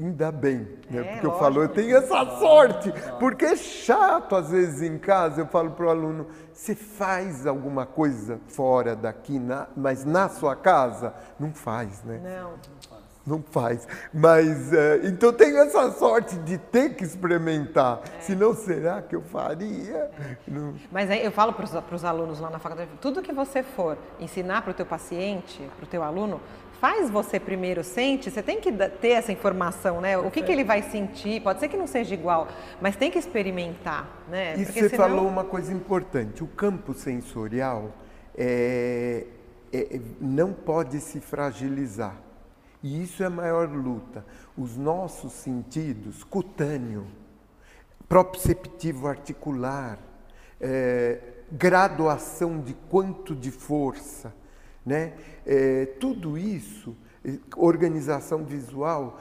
ainda 0.00 0.30
bem, 0.30 0.68
né? 0.88 1.00
É, 1.00 1.02
porque 1.02 1.26
lógico. 1.26 1.26
eu 1.26 1.38
falo, 1.38 1.62
eu 1.62 1.68
tenho 1.68 1.96
essa 1.96 2.38
sorte, 2.38 2.94
porque 3.18 3.44
é 3.44 3.56
chato 3.56 4.36
às 4.36 4.50
vezes 4.50 4.80
em 4.80 4.96
casa, 4.96 5.42
eu 5.42 5.46
falo 5.46 5.72
para 5.72 5.86
o 5.86 5.90
aluno, 5.90 6.28
você 6.52 6.74
faz 6.74 7.46
alguma 7.46 7.84
coisa 7.84 8.40
fora 8.46 8.96
daqui, 8.96 9.38
na, 9.38 9.66
mas 9.76 10.04
na 10.04 10.28
sua 10.28 10.56
casa? 10.56 11.12
Não 11.38 11.52
faz, 11.52 12.02
né? 12.04 12.20
Não 12.22 12.71
não 13.26 13.42
faz. 13.42 13.86
Mas, 14.12 14.72
é, 14.72 15.00
então 15.04 15.32
tenho 15.32 15.58
essa 15.58 15.90
sorte 15.92 16.36
de 16.36 16.58
ter 16.58 16.94
que 16.94 17.04
experimentar. 17.04 18.00
É. 18.18 18.20
Senão, 18.20 18.54
será 18.54 19.00
que 19.02 19.14
eu 19.14 19.22
faria? 19.22 20.10
Não. 20.46 20.74
Mas 20.90 21.10
aí 21.10 21.24
eu 21.24 21.32
falo 21.32 21.52
para 21.52 21.94
os 21.94 22.04
alunos 22.04 22.40
lá 22.40 22.50
na 22.50 22.58
faculdade, 22.58 22.90
tudo 23.00 23.22
que 23.22 23.32
você 23.32 23.62
for 23.62 23.96
ensinar 24.20 24.62
para 24.62 24.70
o 24.72 24.74
teu 24.74 24.86
paciente, 24.86 25.62
para 25.76 25.84
o 25.84 25.88
teu 25.88 26.02
aluno, 26.02 26.40
faz 26.82 27.08
você 27.08 27.38
primeiro 27.38 27.84
sente, 27.84 28.28
você 28.28 28.42
tem 28.42 28.60
que 28.60 28.72
ter 28.72 29.10
essa 29.10 29.30
informação, 29.30 30.00
né? 30.00 30.18
O 30.18 30.32
que, 30.32 30.42
que 30.42 30.50
ele 30.50 30.64
vai 30.64 30.82
sentir, 30.82 31.40
pode 31.40 31.60
ser 31.60 31.68
que 31.68 31.76
não 31.76 31.86
seja 31.86 32.12
igual, 32.12 32.48
mas 32.80 32.96
tem 32.96 33.08
que 33.08 33.18
experimentar, 33.18 34.24
né? 34.28 34.56
E 34.58 34.64
você 34.64 34.88
senão... 34.88 35.08
falou 35.08 35.28
uma 35.28 35.44
coisa 35.44 35.72
importante, 35.72 36.42
o 36.42 36.48
campo 36.48 36.92
sensorial 36.92 37.92
é, 38.36 39.26
é, 39.72 40.00
não 40.20 40.52
pode 40.52 40.98
se 40.98 41.20
fragilizar. 41.20 42.16
E 42.82 43.02
isso 43.02 43.22
é 43.22 43.26
a 43.26 43.30
maior 43.30 43.68
luta. 43.70 44.24
Os 44.56 44.76
nossos 44.76 45.32
sentidos, 45.32 46.24
cutâneo, 46.24 47.06
proprioceptivo 48.08 49.06
articular, 49.06 49.98
é, 50.60 51.20
graduação 51.50 52.60
de 52.60 52.74
quanto 52.90 53.34
de 53.34 53.50
força, 53.50 54.34
né? 54.84 55.14
É, 55.46 55.86
tudo 56.00 56.36
isso, 56.36 56.96
é, 57.24 57.38
organização 57.56 58.44
visual, 58.44 59.20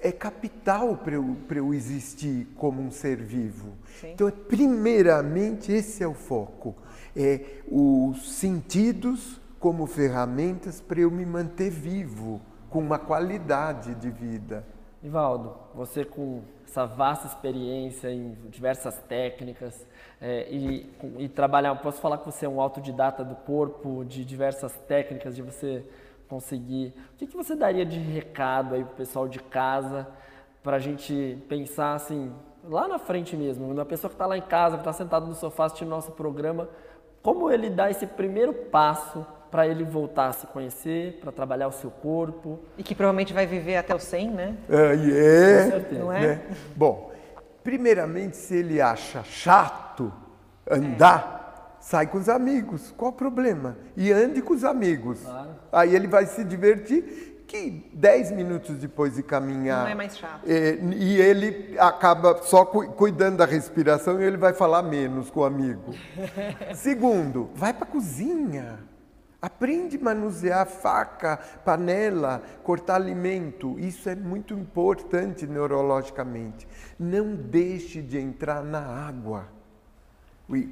é 0.00 0.10
capital 0.10 0.96
para 0.96 1.14
eu, 1.14 1.36
eu 1.48 1.72
existir 1.72 2.48
como 2.56 2.82
um 2.82 2.90
ser 2.90 3.16
vivo. 3.16 3.74
Sim. 4.00 4.12
Então, 4.12 4.30
primeiramente, 4.30 5.70
esse 5.70 6.02
é 6.02 6.08
o 6.08 6.14
foco. 6.14 6.74
É 7.14 7.60
os 7.68 8.38
sentidos 8.38 9.40
como 9.60 9.86
ferramentas 9.86 10.80
para 10.80 11.00
eu 11.00 11.10
me 11.10 11.24
manter 11.24 11.70
vivo 11.70 12.40
com 12.72 12.78
uma 12.78 12.98
qualidade 12.98 13.94
de 13.94 14.10
vida. 14.10 14.64
Ivaldo, 15.02 15.54
você 15.74 16.06
com 16.06 16.42
essa 16.66 16.86
vasta 16.86 17.26
experiência 17.26 18.10
em 18.10 18.32
diversas 18.48 18.98
técnicas 19.02 19.86
é, 20.18 20.48
e, 20.50 20.90
e, 21.18 21.28
trabalhar, 21.28 21.74
posso 21.76 22.00
falar 22.00 22.16
que 22.16 22.24
você 22.24 22.46
é 22.46 22.48
um 22.48 22.60
autodidata 22.60 23.22
do 23.22 23.34
corpo, 23.34 24.04
de 24.06 24.24
diversas 24.24 24.72
técnicas, 24.88 25.36
de 25.36 25.42
você 25.42 25.84
conseguir. 26.28 26.94
O 27.12 27.16
que, 27.18 27.26
que 27.26 27.36
você 27.36 27.54
daria 27.54 27.84
de 27.84 27.98
recado 27.98 28.74
aí 28.74 28.82
para 28.82 28.94
o 28.94 28.96
pessoal 28.96 29.28
de 29.28 29.38
casa 29.38 30.08
para 30.62 30.76
a 30.76 30.80
gente 30.80 31.44
pensar 31.48 31.94
assim, 31.94 32.32
lá 32.64 32.88
na 32.88 32.98
frente 32.98 33.36
mesmo, 33.36 33.70
uma 33.70 33.84
pessoa 33.84 34.08
que 34.08 34.14
está 34.14 34.24
lá 34.24 34.38
em 34.38 34.42
casa, 34.42 34.76
que 34.76 34.82
está 34.82 34.92
sentado 34.92 35.26
no 35.26 35.34
sofá 35.34 35.66
assistindo 35.66 35.88
nosso 35.88 36.12
programa, 36.12 36.68
como 37.20 37.50
ele 37.50 37.68
dá 37.68 37.90
esse 37.90 38.06
primeiro 38.06 38.54
passo 38.54 39.26
para 39.52 39.68
ele 39.68 39.84
voltar 39.84 40.28
a 40.28 40.32
se 40.32 40.46
conhecer, 40.46 41.18
para 41.20 41.30
trabalhar 41.30 41.68
o 41.68 41.72
seu 41.72 41.90
corpo. 41.90 42.58
E 42.78 42.82
que 42.82 42.94
provavelmente 42.94 43.34
vai 43.34 43.46
viver 43.46 43.76
até 43.76 43.94
o 43.94 43.98
100, 43.98 44.30
né? 44.30 44.56
É, 44.66 44.94
é 44.94 45.64
Com 45.64 45.70
certeza. 45.70 46.00
Não 46.00 46.10
é? 46.10 46.20
Né? 46.26 46.42
Bom, 46.74 47.12
primeiramente, 47.62 48.38
se 48.38 48.56
ele 48.56 48.80
acha 48.80 49.22
chato 49.22 50.10
andar, 50.68 51.74
é. 51.78 51.82
sai 51.82 52.06
com 52.06 52.16
os 52.16 52.30
amigos. 52.30 52.94
Qual 52.96 53.10
o 53.10 53.14
problema? 53.14 53.76
E 53.94 54.10
ande 54.10 54.40
com 54.40 54.54
os 54.54 54.64
amigos. 54.64 55.20
Claro. 55.20 55.50
Aí 55.70 55.94
ele 55.94 56.06
vai 56.06 56.24
se 56.24 56.42
divertir 56.44 57.44
que 57.46 57.90
10 57.92 58.30
minutos 58.30 58.78
depois 58.78 59.16
de 59.16 59.22
caminhar. 59.22 59.82
Não 59.82 59.90
é 59.90 59.94
mais 59.94 60.16
chato. 60.16 60.48
É, 60.48 60.78
e 60.96 61.20
ele 61.20 61.76
acaba 61.78 62.42
só 62.42 62.64
cu 62.64 62.90
cuidando 62.92 63.36
da 63.36 63.44
respiração 63.44 64.18
e 64.18 64.24
ele 64.24 64.38
vai 64.38 64.54
falar 64.54 64.82
menos 64.82 65.28
com 65.28 65.40
o 65.40 65.44
amigo. 65.44 65.94
Segundo, 66.72 67.50
vai 67.54 67.74
para 67.74 67.84
a 67.84 67.90
cozinha. 67.90 68.78
Aprende 69.42 69.96
a 69.96 70.00
manusear 70.00 70.64
faca, 70.64 71.36
panela, 71.64 72.40
cortar 72.62 72.94
alimento. 72.94 73.76
Isso 73.76 74.08
é 74.08 74.14
muito 74.14 74.54
importante 74.54 75.48
neurologicamente. 75.48 76.68
Não 76.96 77.34
deixe 77.34 78.00
de 78.00 78.18
entrar 78.18 78.62
na 78.62 78.78
água. 78.78 79.48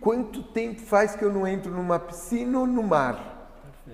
Quanto 0.00 0.44
tempo 0.44 0.80
faz 0.80 1.16
que 1.16 1.24
eu 1.24 1.32
não 1.32 1.48
entro 1.48 1.72
numa 1.72 1.98
piscina 1.98 2.60
ou 2.60 2.66
no 2.66 2.84
mar? 2.84 3.50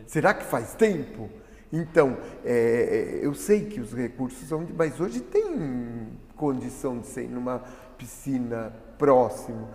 Será 0.07 0.35
que 0.35 0.45
faz 0.45 0.75
tempo? 0.75 1.31
Então, 1.73 2.19
é, 2.45 3.21
eu 3.23 3.35
sei 3.35 3.65
que 3.65 3.81
os 3.81 3.95
recursos 3.95 4.47
são, 4.47 4.67
mas 4.77 5.01
hoje 5.01 5.21
tem 5.21 6.09
condição 6.37 6.99
de 6.99 7.07
ser 7.07 7.31
numa 7.31 7.62
piscina 7.97 8.75
próximo. 8.99 9.69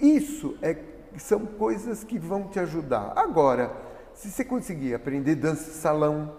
Isso 0.00 0.56
é, 0.62 0.76
são 1.16 1.44
coisas 1.44 2.04
que 2.04 2.18
vão 2.18 2.48
te 2.48 2.60
ajudar. 2.60 3.12
Agora, 3.16 3.89
se 4.20 4.30
você 4.30 4.44
conseguir 4.44 4.94
aprender 4.94 5.34
dança 5.34 5.64
de 5.64 5.76
salão, 5.78 6.34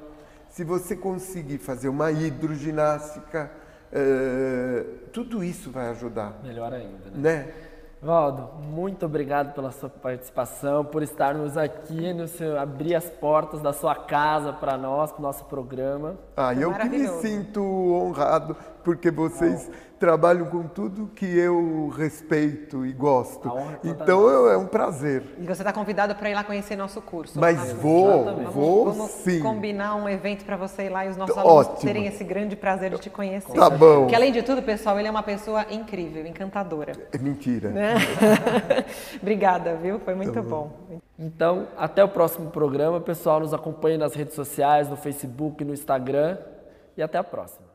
se 0.50 0.63
você 0.63 0.96
conseguir 0.96 1.58
fazer 1.58 1.89
uma 1.89 2.12
hidroginástica, 2.12 3.52
uh, 3.91 5.08
tudo 5.12 5.44
isso 5.44 5.72
vai 5.72 5.89
ajudar. 5.89 6.39
Melhor 6.44 6.72
ainda, 6.74 7.10
né? 7.10 7.15
né? 7.15 7.54
Valdo, 8.00 8.50
muito 8.63 9.04
obrigado 9.06 9.54
pela 9.56 9.72
sua 9.72 9.89
participação, 9.89 10.86
por 10.86 11.02
estarmos 11.02 11.58
aqui, 11.58 12.13
no 12.13 12.28
seu, 12.28 12.60
abrir 12.60 12.94
as 12.94 13.06
portas 13.06 13.62
da 13.62 13.74
sua 13.74 13.96
casa 13.96 14.54
para 14.54 14.78
nós, 14.78 15.12
para 15.12 15.20
o 15.20 15.24
nosso 15.24 15.46
programa. 15.46 16.17
Ah, 16.38 16.54
eu 16.54 16.74
que 16.76 16.88
me 16.88 17.08
sinto 17.20 17.63
honrado, 17.63 18.56
porque 18.84 19.12
vocês 19.12 19.70
trabalham 20.02 20.48
com 20.48 20.63
tudo 20.63 21.12
que 21.15 21.26
eu 21.26 21.89
respeito 21.96 22.84
e 22.84 22.91
gosto. 22.91 23.48
É 23.56 23.78
então 23.84 24.28
eu, 24.28 24.50
é 24.50 24.58
um 24.58 24.65
prazer. 24.65 25.22
E 25.38 25.46
você 25.46 25.62
está 25.62 25.72
convidado 25.72 26.15
para 26.15 26.28
ir 26.28 26.34
lá 26.34 26.44
conhecer 26.44 26.76
nosso 26.76 27.00
curso. 27.04 27.39
Mas 27.39 27.72
vou, 27.74 28.26
vamos, 28.26 28.54
vou 28.54 28.86
vamos 28.86 29.12
sim. 29.12 29.39
combinar 29.39 29.96
um 29.96 30.10
evento 30.10 30.44
para 30.44 30.58
você 30.58 30.86
ir 30.86 30.89
lá 30.89 31.06
e 31.06 31.10
os 31.10 31.17
nossos 31.17 31.38
Ótimo. 31.38 31.52
alunos 31.52 31.82
terem 31.82 32.08
esse 32.08 32.24
grande 32.24 32.56
prazer 32.56 32.89
de 32.89 32.98
te 32.98 33.12
conhecer. 33.12 33.54
Tá 33.54 33.70
bom. 33.70 34.02
Porque 34.02 34.15
além 34.15 34.32
de 34.32 34.41
tudo, 34.41 34.63
pessoal, 34.63 34.98
ele 34.98 35.08
é 35.08 35.12
uma 35.12 35.22
pessoa 35.22 35.67
incrível, 35.70 36.26
encantadora. 36.26 36.94
É 37.12 37.17
mentira. 37.20 37.70
Né? 37.70 37.94
Obrigada, 39.22 39.76
viu? 39.76 40.00
Foi 40.00 40.15
muito 40.15 40.34
tá 40.34 40.41
bom. 40.41 40.72
bom. 40.89 41.00
Então, 41.20 41.67
até 41.78 42.04
o 42.04 42.10
próximo 42.10 42.50
programa. 42.50 43.00
Pessoal, 43.00 43.39
nos 43.39 43.54
acompanhe 43.54 44.00
nas 44.00 44.15
redes 44.15 44.34
sociais, 44.34 44.89
no 44.89 44.96
Facebook, 44.96 45.63
no 45.63 45.74
Instagram. 45.74 46.39
E 46.98 47.04
até 47.04 47.20
a 47.20 47.24
próxima. 47.24 47.70